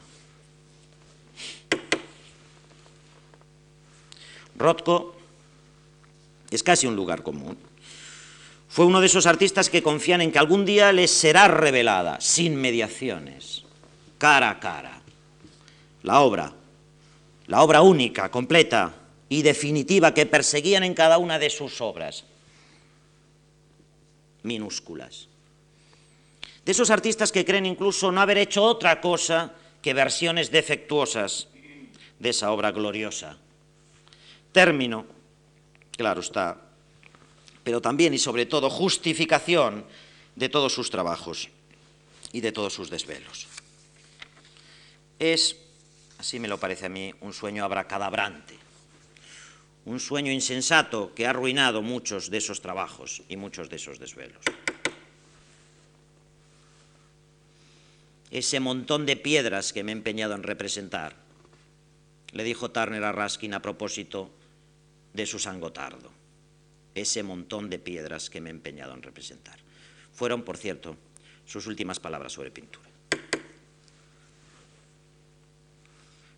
Rothko 4.58 5.14
es 6.50 6.62
casi 6.62 6.86
un 6.86 6.96
lugar 6.96 7.22
común. 7.22 7.56
Fue 8.68 8.84
uno 8.84 9.00
de 9.00 9.06
esos 9.06 9.26
artistas 9.26 9.70
que 9.70 9.82
confían 9.82 10.20
en 10.20 10.32
que 10.32 10.38
algún 10.38 10.64
día 10.64 10.92
les 10.92 11.10
será 11.10 11.48
revelada, 11.48 12.20
sin 12.20 12.56
mediaciones, 12.56 13.64
cara 14.18 14.50
a 14.50 14.60
cara, 14.60 15.00
la 16.02 16.20
obra, 16.20 16.52
la 17.46 17.62
obra 17.62 17.82
única, 17.82 18.30
completa 18.30 18.94
y 19.28 19.42
definitiva 19.42 20.14
que 20.14 20.26
perseguían 20.26 20.84
en 20.84 20.94
cada 20.94 21.18
una 21.18 21.38
de 21.38 21.50
sus 21.50 21.80
obras, 21.80 22.24
minúsculas. 24.42 25.28
De 26.64 26.72
esos 26.72 26.90
artistas 26.90 27.30
que 27.30 27.44
creen 27.44 27.66
incluso 27.66 28.10
no 28.10 28.20
haber 28.20 28.38
hecho 28.38 28.62
otra 28.62 29.00
cosa 29.00 29.54
que 29.80 29.94
versiones 29.94 30.50
defectuosas 30.50 31.48
de 32.18 32.30
esa 32.30 32.50
obra 32.50 32.72
gloriosa. 32.72 33.36
Término, 34.50 35.06
claro 35.96 36.20
está, 36.20 36.65
pero 37.66 37.82
también 37.82 38.14
y 38.14 38.18
sobre 38.18 38.46
todo 38.46 38.70
justificación 38.70 39.84
de 40.36 40.48
todos 40.48 40.72
sus 40.72 40.88
trabajos 40.88 41.48
y 42.30 42.40
de 42.40 42.52
todos 42.52 42.72
sus 42.72 42.90
desvelos. 42.90 43.48
Es, 45.18 45.56
así 46.16 46.38
me 46.38 46.46
lo 46.46 46.60
parece 46.60 46.86
a 46.86 46.88
mí, 46.88 47.12
un 47.22 47.32
sueño 47.32 47.64
abracadabrante, 47.64 48.54
un 49.84 49.98
sueño 49.98 50.30
insensato 50.30 51.12
que 51.12 51.26
ha 51.26 51.30
arruinado 51.30 51.82
muchos 51.82 52.30
de 52.30 52.38
esos 52.38 52.62
trabajos 52.62 53.24
y 53.28 53.36
muchos 53.36 53.68
de 53.68 53.74
esos 53.74 53.98
desvelos. 53.98 54.44
Ese 58.30 58.60
montón 58.60 59.06
de 59.06 59.16
piedras 59.16 59.72
que 59.72 59.82
me 59.82 59.90
he 59.90 59.98
empeñado 59.98 60.36
en 60.36 60.44
representar, 60.44 61.16
le 62.30 62.44
dijo 62.44 62.70
Turner 62.70 63.02
a 63.02 63.10
Raskin 63.10 63.54
a 63.54 63.60
propósito 63.60 64.30
de 65.14 65.26
su 65.26 65.40
sangotardo 65.40 66.14
ese 66.96 67.22
montón 67.22 67.68
de 67.68 67.78
piedras 67.78 68.30
que 68.30 68.40
me 68.40 68.48
he 68.48 68.52
empeñado 68.52 68.94
en 68.94 69.02
representar. 69.02 69.58
Fueron, 70.12 70.42
por 70.42 70.56
cierto, 70.56 70.96
sus 71.44 71.66
últimas 71.66 72.00
palabras 72.00 72.32
sobre 72.32 72.50
pintura. 72.50 72.88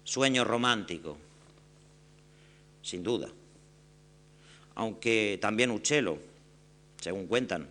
Sueño 0.02 0.44
romántico, 0.44 1.16
sin 2.82 3.04
duda. 3.04 3.28
Aunque 4.74 5.38
también 5.40 5.70
Uccello, 5.70 6.18
según 7.00 7.28
cuentan, 7.28 7.68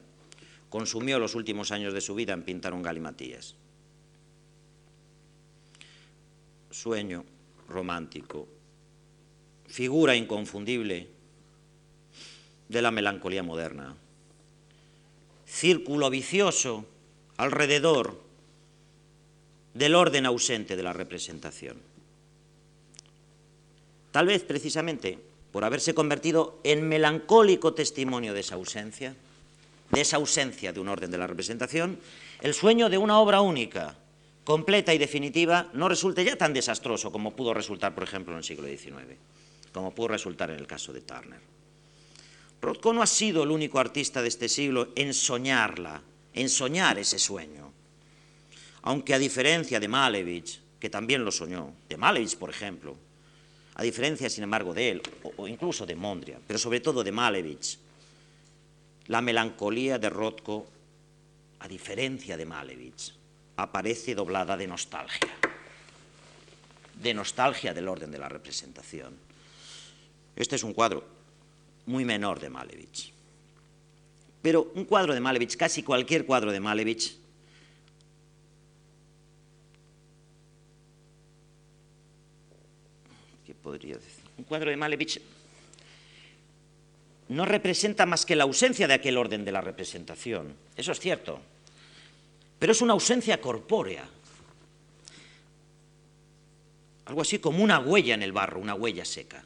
consumió 0.70 1.20
los 1.20 1.36
últimos 1.36 1.72
años 1.72 1.94
de 1.94 2.02
su 2.02 2.16
vida 2.16 2.34
en 2.34 2.44
pintar 2.44 2.74
un 2.74 2.84
galimatías. 2.84 3.56
Sueño 6.72 7.26
romántico, 7.68 8.48
figura 9.68 10.16
inconfundible 10.16 11.17
de 12.70 12.82
la 12.82 12.92
melancolía 12.92 13.44
moderna. 13.44 13.96
Círculo 15.46 16.10
vicioso 16.10 16.86
alrededor 17.38 18.22
del 19.74 19.96
orden 19.96 20.26
ausente 20.26 20.76
de 20.76 20.84
la 20.84 20.94
representación. 20.94 21.78
Tal 24.12 24.26
vez 24.26 24.44
precisamente 24.44 25.20
por 25.52 25.64
haberse 25.64 25.94
convertido 25.94 26.60
en 26.64 26.88
melancólico 26.88 27.74
testimonio 27.74 28.34
de 28.34 28.42
esa 28.42 28.56
ausencia, 28.56 29.16
de 29.92 30.02
esa 30.02 30.18
ausencia 30.18 30.74
de 30.74 30.80
un 30.80 30.90
orden 30.90 31.12
de 31.12 31.18
la 31.18 31.28
representación, 31.28 32.00
el 32.42 32.54
sueño 32.54 32.90
de 32.90 32.98
una 32.98 33.20
obra 33.20 33.42
única, 33.42 33.96
completa 34.44 34.94
y 34.94 34.98
definitiva, 34.98 35.70
no 35.74 35.88
resulte 35.88 36.24
ya 36.24 36.36
tan 36.36 36.54
desastroso 36.54 37.12
como 37.12 37.36
pudo 37.36 37.54
resultar, 37.54 37.94
por 37.94 38.04
ejemplo, 38.04 38.34
en 38.34 38.40
el 38.40 38.44
siglo 38.44 38.68
XIX, 38.68 39.18
como 39.72 39.94
pudo 39.94 40.10
resultar 40.10 40.50
en 40.52 40.60
el 40.60 40.68
caso 40.68 40.92
de 40.94 41.02
Turner. 41.02 41.40
Rothko 42.62 42.94
no 42.94 43.02
ha 43.02 43.08
sido 43.08 43.44
el 43.44 43.52
único 43.52 43.80
artista 43.80 44.22
de 44.22 44.28
este 44.30 44.50
siglo 44.50 44.90
en 44.96 45.14
soñarla, 45.14 46.02
en 46.34 46.50
soñar 46.50 46.98
ese 46.98 47.20
sueño. 47.20 47.72
Aunque 48.82 49.14
a 49.14 49.20
diferencia 49.20 49.80
de 49.80 49.88
Malevich, 49.88 50.60
que 50.80 50.90
también 50.90 51.24
lo 51.24 51.32
soñó, 51.32 51.74
de 51.90 51.98
Malevich, 51.98 52.38
por 52.38 52.50
ejemplo, 52.50 52.96
a 53.76 53.84
diferencia, 53.84 54.30
sin 54.30 54.44
embargo, 54.44 54.74
de 54.74 54.90
él, 54.90 55.02
o, 55.38 55.48
incluso 55.48 55.86
de 55.86 55.96
Mondrian, 55.96 56.42
pero 56.48 56.58
sobre 56.58 56.80
todo 56.80 57.04
de 57.04 57.12
Malevich, 57.12 57.78
la 59.08 59.22
melancolía 59.22 60.00
de 60.00 60.10
Rothko, 60.10 60.68
a 61.60 61.68
diferencia 61.68 62.38
de 62.38 62.46
Malevich, 62.46 63.14
aparece 63.58 64.16
doblada 64.16 64.58
de 64.58 64.68
nostalgia, 64.68 65.34
de 66.96 67.14
nostalgia 67.14 67.74
del 67.74 67.88
orden 67.88 68.12
de 68.12 68.18
la 68.18 68.30
representación. 68.30 69.16
Este 70.36 70.56
es 70.56 70.64
un 70.64 70.74
cuadro 70.74 71.17
muy 71.88 72.06
menor 72.06 72.40
de 72.40 72.50
Malevich. 72.50 73.12
Pero 74.42 74.72
un 74.76 74.86
cuadro 74.86 75.14
de 75.14 75.20
Malevich, 75.20 75.58
casi 75.58 75.84
cualquier 75.84 76.26
cuadro 76.26 76.52
de 76.52 76.60
Malevich, 76.60 77.18
¿qué 83.46 83.54
podría 83.56 83.96
decir? 83.96 84.24
Un 84.38 84.44
cuadro 84.44 84.70
de 84.70 84.78
Malevich 84.78 85.20
no 87.30 87.46
representa 87.46 88.06
más 88.06 88.26
que 88.26 88.36
la 88.36 88.44
ausencia 88.44 88.88
de 88.88 88.94
aquel 88.94 89.18
orden 89.18 89.44
de 89.44 89.52
la 89.52 89.62
representación. 89.62 90.56
Eso 90.76 90.92
es 90.92 91.00
cierto. 91.00 91.42
Pero 92.60 92.72
es 92.72 92.82
una 92.82 92.94
ausencia 92.94 93.42
corpórea. 93.42 94.08
Algo 97.06 97.22
así 97.22 97.40
como 97.40 97.64
una 97.64 97.80
huella 97.80 98.14
en 98.14 98.24
el 98.24 98.32
barro, 98.32 98.60
una 98.60 98.76
huella 98.76 99.06
seca. 99.06 99.44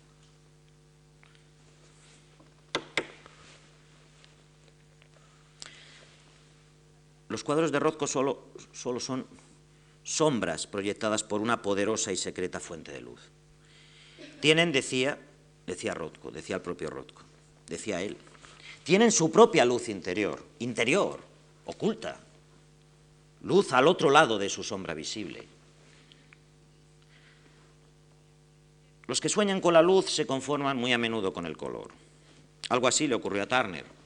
Los 7.32 7.46
cuadros 7.46 7.72
de 7.72 7.80
Rothko 7.80 8.08
solo, 8.08 8.44
son 8.74 9.26
sombras 10.04 10.68
proyectadas 10.68 11.24
por 11.24 11.40
una 11.40 11.62
poderosa 11.62 12.12
y 12.12 12.18
secreta 12.18 12.60
fuente 12.60 12.92
de 12.92 13.00
luz. 13.00 13.22
Tienen, 14.42 14.74
decía, 14.74 15.18
decía 15.66 15.94
Rothko, 15.94 16.32
decía 16.32 16.58
el 16.58 16.62
propio 16.62 16.90
Rothko, 16.90 17.22
decía 17.70 18.02
él, 18.02 18.18
tienen 18.84 19.14
su 19.14 19.32
propia 19.32 19.64
luz 19.64 19.88
interior, 19.88 20.44
interior, 20.60 21.22
oculta, 21.68 22.20
luz 23.44 23.72
al 23.72 23.88
otro 23.88 24.10
lado 24.10 24.38
de 24.38 24.50
su 24.50 24.62
sombra 24.62 24.94
visible. 24.94 25.48
Los 29.08 29.22
que 29.22 29.30
sueñan 29.30 29.62
con 29.62 29.74
la 29.74 29.82
luz 29.82 30.10
se 30.10 30.28
conforman 30.28 30.76
muy 30.76 30.92
a 30.92 30.98
menudo 30.98 31.32
con 31.32 31.46
el 31.46 31.56
color. 31.56 31.92
Algo 32.68 32.90
así 32.90 33.08
le 33.08 33.16
ocurrió 33.16 33.44
a 33.44 33.48
Turner 33.48 34.01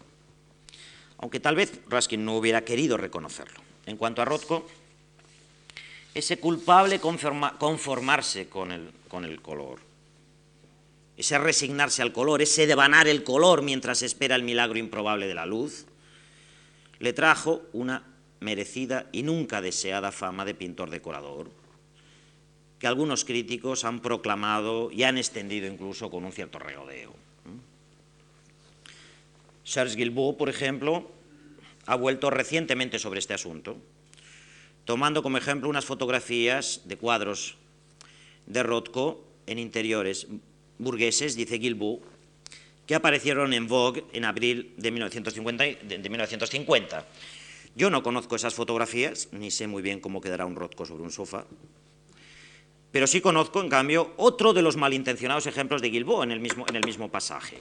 aunque 1.25 1.39
tal 1.39 1.55
vez 1.55 1.79
Raskin 1.89 2.23
no 2.23 2.37
hubiera 2.37 2.63
querido 2.63 2.97
reconocerlo. 2.97 3.59
En 3.87 3.97
cuanto 3.97 4.21
a 4.21 4.25
Rothko, 4.25 4.67
ese 6.13 6.37
culpable 6.37 6.99
conformarse 6.99 8.47
con 8.47 8.71
el, 8.71 9.41
color, 9.41 9.79
ese 11.17 11.39
resignarse 11.39 12.03
al 12.03 12.13
color, 12.13 12.43
ese 12.43 12.67
devanar 12.67 13.07
el 13.07 13.23
color 13.23 13.63
mientras 13.63 14.03
espera 14.03 14.35
el 14.35 14.43
milagro 14.43 14.77
improbable 14.77 15.25
de 15.25 15.33
la 15.33 15.47
luz, 15.47 15.87
le 16.99 17.11
trajo 17.11 17.63
una 17.73 18.03
merecida 18.39 19.07
y 19.11 19.23
nunca 19.23 19.61
deseada 19.61 20.11
fama 20.11 20.45
de 20.45 20.53
pintor 20.53 20.91
decorador, 20.91 21.49
que 22.77 22.85
algunos 22.85 23.25
críticos 23.25 23.83
han 23.83 23.99
proclamado 23.99 24.91
y 24.91 25.01
han 25.01 25.17
extendido 25.17 25.65
incluso 25.65 26.11
con 26.11 26.23
un 26.23 26.31
cierto 26.31 26.59
regodeo. 26.59 27.15
Charles 29.63 29.95
Guilbault, 29.95 30.37
por 30.37 30.49
ejemplo, 30.49 31.14
ha 31.85 31.95
vuelto 31.95 32.29
recientemente 32.29 32.99
sobre 32.99 33.19
este 33.19 33.33
asunto, 33.33 33.77
tomando 34.85 35.23
como 35.23 35.37
ejemplo 35.37 35.69
unas 35.69 35.85
fotografías 35.85 36.81
de 36.85 36.97
cuadros 36.97 37.57
de 38.45 38.63
Rothko 38.63 39.23
en 39.47 39.59
interiores 39.59 40.27
burgueses, 40.77 41.35
dice 41.35 41.57
Guilbault, 41.57 42.03
que 42.85 42.95
aparecieron 42.95 43.53
en 43.53 43.67
Vogue 43.67 44.05
en 44.13 44.25
abril 44.25 44.73
de 44.77 44.91
1950, 44.91 45.63
de 45.63 46.09
1950. 46.09 47.07
Yo 47.75 47.89
no 47.89 48.03
conozco 48.03 48.35
esas 48.35 48.53
fotografías, 48.53 49.29
ni 49.31 49.51
sé 49.51 49.67
muy 49.67 49.81
bien 49.81 49.99
cómo 49.99 50.21
quedará 50.21 50.45
un 50.45 50.55
Rothko 50.55 50.85
sobre 50.85 51.03
un 51.03 51.11
sofá, 51.11 51.45
pero 52.91 53.07
sí 53.07 53.19
conozco, 53.19 53.61
en 53.61 53.69
cambio, 53.69 54.13
otro 54.15 54.53
de 54.53 54.61
los 54.61 54.77
malintencionados 54.77 55.47
ejemplos 55.47 55.81
de 55.81 55.89
Guilbault 55.89 56.23
en 56.23 56.31
en 56.31 56.75
el 56.75 56.85
mismo 56.85 57.09
pasaje 57.09 57.57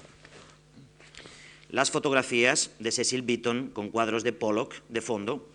las 1.74 1.90
fotografías 1.90 2.70
de 2.78 2.92
Cecil 2.92 3.22
Beaton 3.22 3.70
con 3.72 3.90
cuadros 3.90 4.22
de 4.22 4.32
Pollock 4.32 4.76
de 4.88 5.00
fondo, 5.00 5.48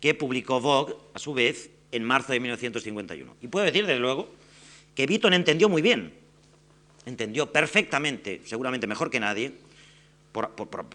que 0.00 0.14
publicó 0.14 0.62
Vogue, 0.62 0.94
a 1.12 1.18
su 1.18 1.34
vez, 1.34 1.68
en 1.92 2.04
marzo 2.04 2.32
de 2.32 2.40
1951. 2.40 3.36
Y 3.42 3.48
puedo 3.48 3.66
decir, 3.66 3.86
desde 3.86 4.00
luego, 4.00 4.30
que 4.94 5.06
Beaton 5.06 5.34
entendió 5.34 5.68
muy 5.68 5.82
bien, 5.82 6.14
entendió 7.04 7.52
perfectamente, 7.52 8.40
seguramente 8.46 8.86
mejor 8.86 9.10
que 9.10 9.20
nadie, 9.20 9.52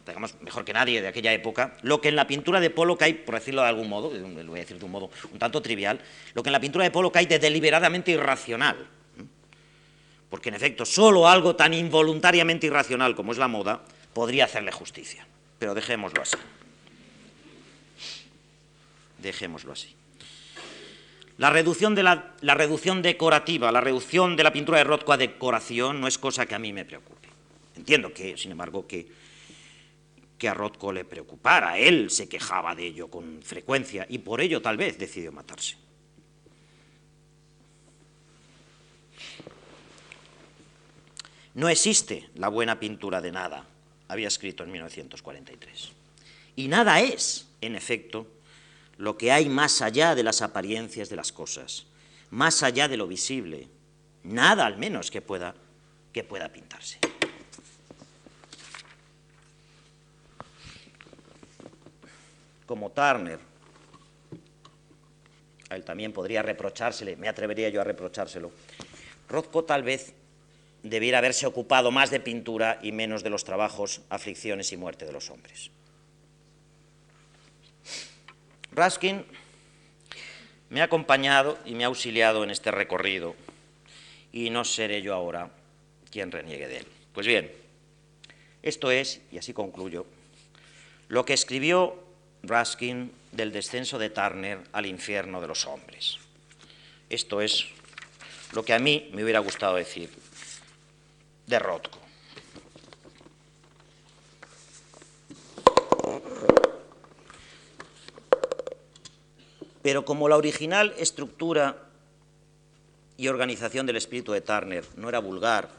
digamos, 0.07 0.41
mejor 0.41 0.65
que 0.65 0.73
nadie 0.73 1.03
de 1.03 1.07
aquella 1.07 1.31
época, 1.33 1.77
lo 1.83 2.01
que 2.01 2.09
en 2.09 2.15
la 2.15 2.25
pintura 2.25 2.59
de 2.59 2.71
Polo 2.71 2.97
hay, 2.99 3.13
por 3.13 3.35
decirlo 3.35 3.61
de 3.61 3.67
algún 3.67 3.87
modo, 3.87 4.09
lo 4.11 4.49
voy 4.49 4.59
a 4.59 4.63
decir 4.63 4.79
de 4.79 4.85
un 4.85 4.91
modo 4.91 5.11
un 5.31 5.37
tanto 5.37 5.61
trivial, 5.61 6.01
lo 6.33 6.41
que 6.41 6.49
en 6.49 6.53
la 6.53 6.59
pintura 6.59 6.83
de 6.83 6.89
Polo 6.89 7.11
hay 7.13 7.27
de 7.27 7.37
deliberadamente 7.37 8.09
irracional. 8.09 8.87
Porque 10.31 10.49
en 10.49 10.55
efecto, 10.55 10.83
solo 10.83 11.27
algo 11.27 11.55
tan 11.55 11.75
involuntariamente 11.75 12.65
irracional 12.65 13.13
como 13.13 13.33
es 13.33 13.37
la 13.37 13.47
moda 13.47 13.83
podría 14.13 14.45
hacerle 14.45 14.71
justicia. 14.71 15.25
Pero 15.59 15.73
dejémoslo 15.73 16.21
así. 16.21 16.37
Dejémoslo 19.17 19.71
así. 19.71 19.95
La 21.37 21.49
reducción, 21.49 21.95
de 21.95 22.03
la, 22.03 22.35
la 22.41 22.53
reducción 22.53 23.01
decorativa, 23.01 23.71
la 23.71 23.81
reducción 23.81 24.35
de 24.35 24.43
la 24.43 24.53
pintura 24.53 24.77
de 24.77 24.83
Rothko 24.83 25.13
a 25.13 25.17
decoración 25.17 25.99
no 25.99 26.07
es 26.07 26.17
cosa 26.17 26.45
que 26.45 26.55
a 26.55 26.59
mí 26.59 26.71
me 26.71 26.85
preocupe. 26.85 27.27
Entiendo 27.75 28.13
que, 28.13 28.37
sin 28.37 28.51
embargo, 28.51 28.85
que, 28.85 29.07
que 30.37 30.47
a 30.47 30.53
Rothko 30.53 30.91
le 30.91 31.05
preocupara. 31.05 31.77
Él 31.77 32.11
se 32.11 32.29
quejaba 32.29 32.75
de 32.75 32.85
ello 32.85 33.07
con 33.09 33.41
frecuencia 33.41 34.05
y 34.09 34.19
por 34.19 34.41
ello 34.41 34.61
tal 34.61 34.77
vez 34.77 34.99
decidió 34.99 35.31
matarse. 35.31 35.77
No 41.55 41.69
existe 41.69 42.29
la 42.35 42.47
buena 42.47 42.79
pintura 42.79 43.21
de 43.21 43.31
nada, 43.31 43.65
había 44.13 44.27
escrito 44.27 44.63
en 44.63 44.71
1943. 44.71 45.91
Y 46.55 46.67
nada 46.67 47.01
es, 47.01 47.47
en 47.61 47.75
efecto, 47.75 48.27
lo 48.97 49.17
que 49.17 49.31
hay 49.31 49.49
más 49.49 49.81
allá 49.81 50.15
de 50.15 50.23
las 50.23 50.41
apariencias 50.41 51.09
de 51.09 51.15
las 51.15 51.31
cosas, 51.31 51.87
más 52.29 52.63
allá 52.63 52.87
de 52.87 52.97
lo 52.97 53.07
visible, 53.07 53.67
nada 54.23 54.65
al 54.65 54.77
menos 54.77 55.11
que 55.11 55.21
pueda, 55.21 55.55
que 56.11 56.23
pueda 56.23 56.49
pintarse. 56.49 56.99
Como 62.65 62.91
Turner, 62.91 63.39
a 65.69 65.75
él 65.75 65.83
también 65.83 66.13
podría 66.13 66.41
reprochársele, 66.41 67.15
me 67.15 67.27
atrevería 67.27 67.69
yo 67.69 67.81
a 67.81 67.83
reprochárselo, 67.83 68.51
Rothko 69.27 69.63
tal 69.63 69.83
vez 69.83 70.13
debiera 70.83 71.17
haberse 71.17 71.47
ocupado 71.47 71.91
más 71.91 72.11
de 72.11 72.19
pintura 72.19 72.79
y 72.83 72.91
menos 72.91 73.23
de 73.23 73.29
los 73.29 73.45
trabajos, 73.45 74.01
aflicciones 74.09 74.71
y 74.73 74.77
muerte 74.77 75.05
de 75.05 75.13
los 75.13 75.29
hombres. 75.29 75.71
Raskin 78.73 79.25
me 80.69 80.81
ha 80.81 80.85
acompañado 80.85 81.57
y 81.65 81.73
me 81.73 81.85
ha 81.85 81.87
auxiliado 81.87 82.43
en 82.43 82.51
este 82.51 82.71
recorrido 82.71 83.35
y 84.31 84.49
no 84.49 84.65
seré 84.65 85.01
yo 85.01 85.13
ahora 85.13 85.49
quien 86.11 86.31
reniegue 86.31 86.67
de 86.67 86.77
él. 86.79 86.87
Pues 87.13 87.27
bien, 87.27 87.51
esto 88.61 88.91
es, 88.91 89.21
y 89.31 89.37
así 89.37 89.53
concluyo, 89.53 90.05
lo 91.07 91.25
que 91.25 91.33
escribió 91.33 92.03
Raskin 92.43 93.11
del 93.31 93.51
descenso 93.51 93.99
de 93.99 94.09
Turner 94.09 94.59
al 94.73 94.85
infierno 94.85 95.39
de 95.39 95.47
los 95.47 95.65
hombres. 95.65 96.17
Esto 97.09 97.41
es 97.41 97.67
lo 98.51 98.65
que 98.65 98.73
a 98.73 98.79
mí 98.79 99.09
me 99.13 99.23
hubiera 99.23 99.39
gustado 99.39 99.75
decir 99.75 100.09
de 101.47 101.59
Rothko. 101.59 101.99
Pero 109.81 110.05
como 110.05 110.29
la 110.29 110.37
original 110.37 110.93
estructura 110.97 111.89
y 113.17 113.27
organización 113.27 113.85
del 113.85 113.97
espíritu 113.97 114.31
de 114.31 114.41
Turner 114.41 114.85
no 114.95 115.09
era 115.09 115.19
vulgar, 115.19 115.69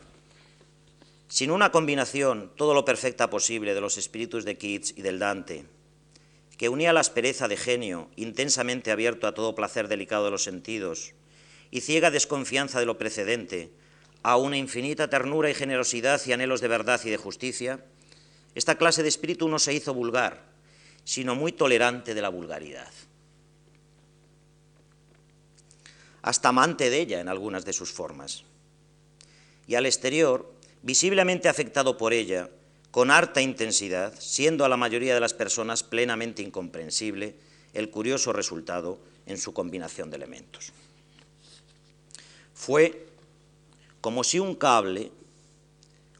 sin 1.28 1.50
una 1.50 1.72
combinación 1.72 2.52
todo 2.54 2.74
lo 2.74 2.84
perfecta 2.84 3.30
posible 3.30 3.74
de 3.74 3.80
los 3.80 3.96
espíritus 3.96 4.44
de 4.44 4.56
Keats 4.58 4.92
y 4.96 5.02
del 5.02 5.18
Dante, 5.18 5.64
que 6.58 6.68
unía 6.68 6.92
la 6.92 7.00
aspereza 7.00 7.48
de 7.48 7.56
genio, 7.56 8.08
intensamente 8.14 8.92
abierto 8.92 9.26
a 9.26 9.34
todo 9.34 9.54
placer 9.54 9.88
delicado 9.88 10.26
de 10.26 10.30
los 10.30 10.44
sentidos, 10.44 11.12
y 11.70 11.80
ciega 11.80 12.10
desconfianza 12.10 12.78
de 12.78 12.86
lo 12.86 12.98
precedente, 12.98 13.72
a 14.24 14.36
una 14.36 14.56
infinita 14.56 15.08
ternura 15.08 15.48
y 15.48 15.54
generosidad 15.54 16.20
y 16.26 16.32
anhelos 16.32 16.60
de 16.60 16.66
verdad 16.66 17.00
y 17.04 17.10
de 17.10 17.16
justicia, 17.16 17.84
esta 18.56 18.74
clase 18.74 19.04
de 19.04 19.08
espíritu 19.08 19.48
no 19.48 19.60
se 19.60 19.72
hizo 19.72 19.94
vulgar, 19.94 20.42
sino 21.04 21.36
muy 21.36 21.52
tolerante 21.52 22.14
de 22.14 22.22
la 22.22 22.30
vulgaridad. 22.30 22.90
hasta 26.24 26.48
amante 26.48 26.88
de 26.88 27.00
ella 27.00 27.20
en 27.20 27.28
algunas 27.28 27.66
de 27.66 27.74
sus 27.74 27.92
formas. 27.92 28.44
Y 29.66 29.74
al 29.74 29.84
exterior, 29.84 30.50
visiblemente 30.80 31.50
afectado 31.50 31.98
por 31.98 32.14
ella, 32.14 32.48
con 32.90 33.10
harta 33.10 33.42
intensidad, 33.42 34.14
siendo 34.18 34.64
a 34.64 34.70
la 34.70 34.78
mayoría 34.78 35.12
de 35.12 35.20
las 35.20 35.34
personas 35.34 35.82
plenamente 35.82 36.42
incomprensible 36.42 37.34
el 37.74 37.90
curioso 37.90 38.32
resultado 38.32 38.98
en 39.26 39.36
su 39.36 39.52
combinación 39.52 40.08
de 40.08 40.16
elementos. 40.16 40.72
Fue 42.54 43.06
como 44.04 44.22
si 44.22 44.38
un 44.38 44.54
cable 44.54 45.12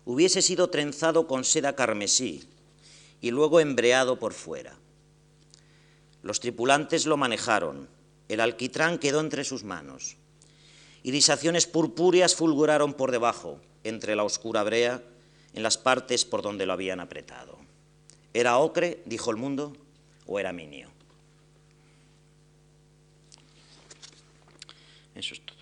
hubiese 0.06 0.40
sido 0.40 0.70
trenzado 0.70 1.26
con 1.26 1.44
seda 1.44 1.76
carmesí 1.76 2.48
y 3.20 3.30
luego 3.30 3.60
embreado 3.60 4.18
por 4.18 4.32
fuera. 4.32 4.74
Los 6.22 6.40
tripulantes 6.40 7.04
lo 7.04 7.18
manejaron, 7.18 7.86
el 8.30 8.40
alquitrán 8.40 8.98
quedó 8.98 9.20
entre 9.20 9.44
sus 9.44 9.64
manos. 9.64 10.16
Irisaciones 11.02 11.66
purpúreas 11.66 12.34
fulguraron 12.34 12.94
por 12.94 13.10
debajo, 13.10 13.60
entre 13.82 14.16
la 14.16 14.24
oscura 14.24 14.62
brea, 14.62 15.02
en 15.52 15.62
las 15.62 15.76
partes 15.76 16.24
por 16.24 16.40
donde 16.40 16.64
lo 16.64 16.72
habían 16.72 17.00
apretado. 17.00 17.58
¿Era 18.32 18.56
ocre, 18.56 19.02
dijo 19.04 19.30
el 19.30 19.36
mundo, 19.36 19.76
o 20.24 20.40
era 20.40 20.54
minio? 20.54 20.88
Eso 25.14 25.34
es 25.34 25.40
todo. 25.44 25.53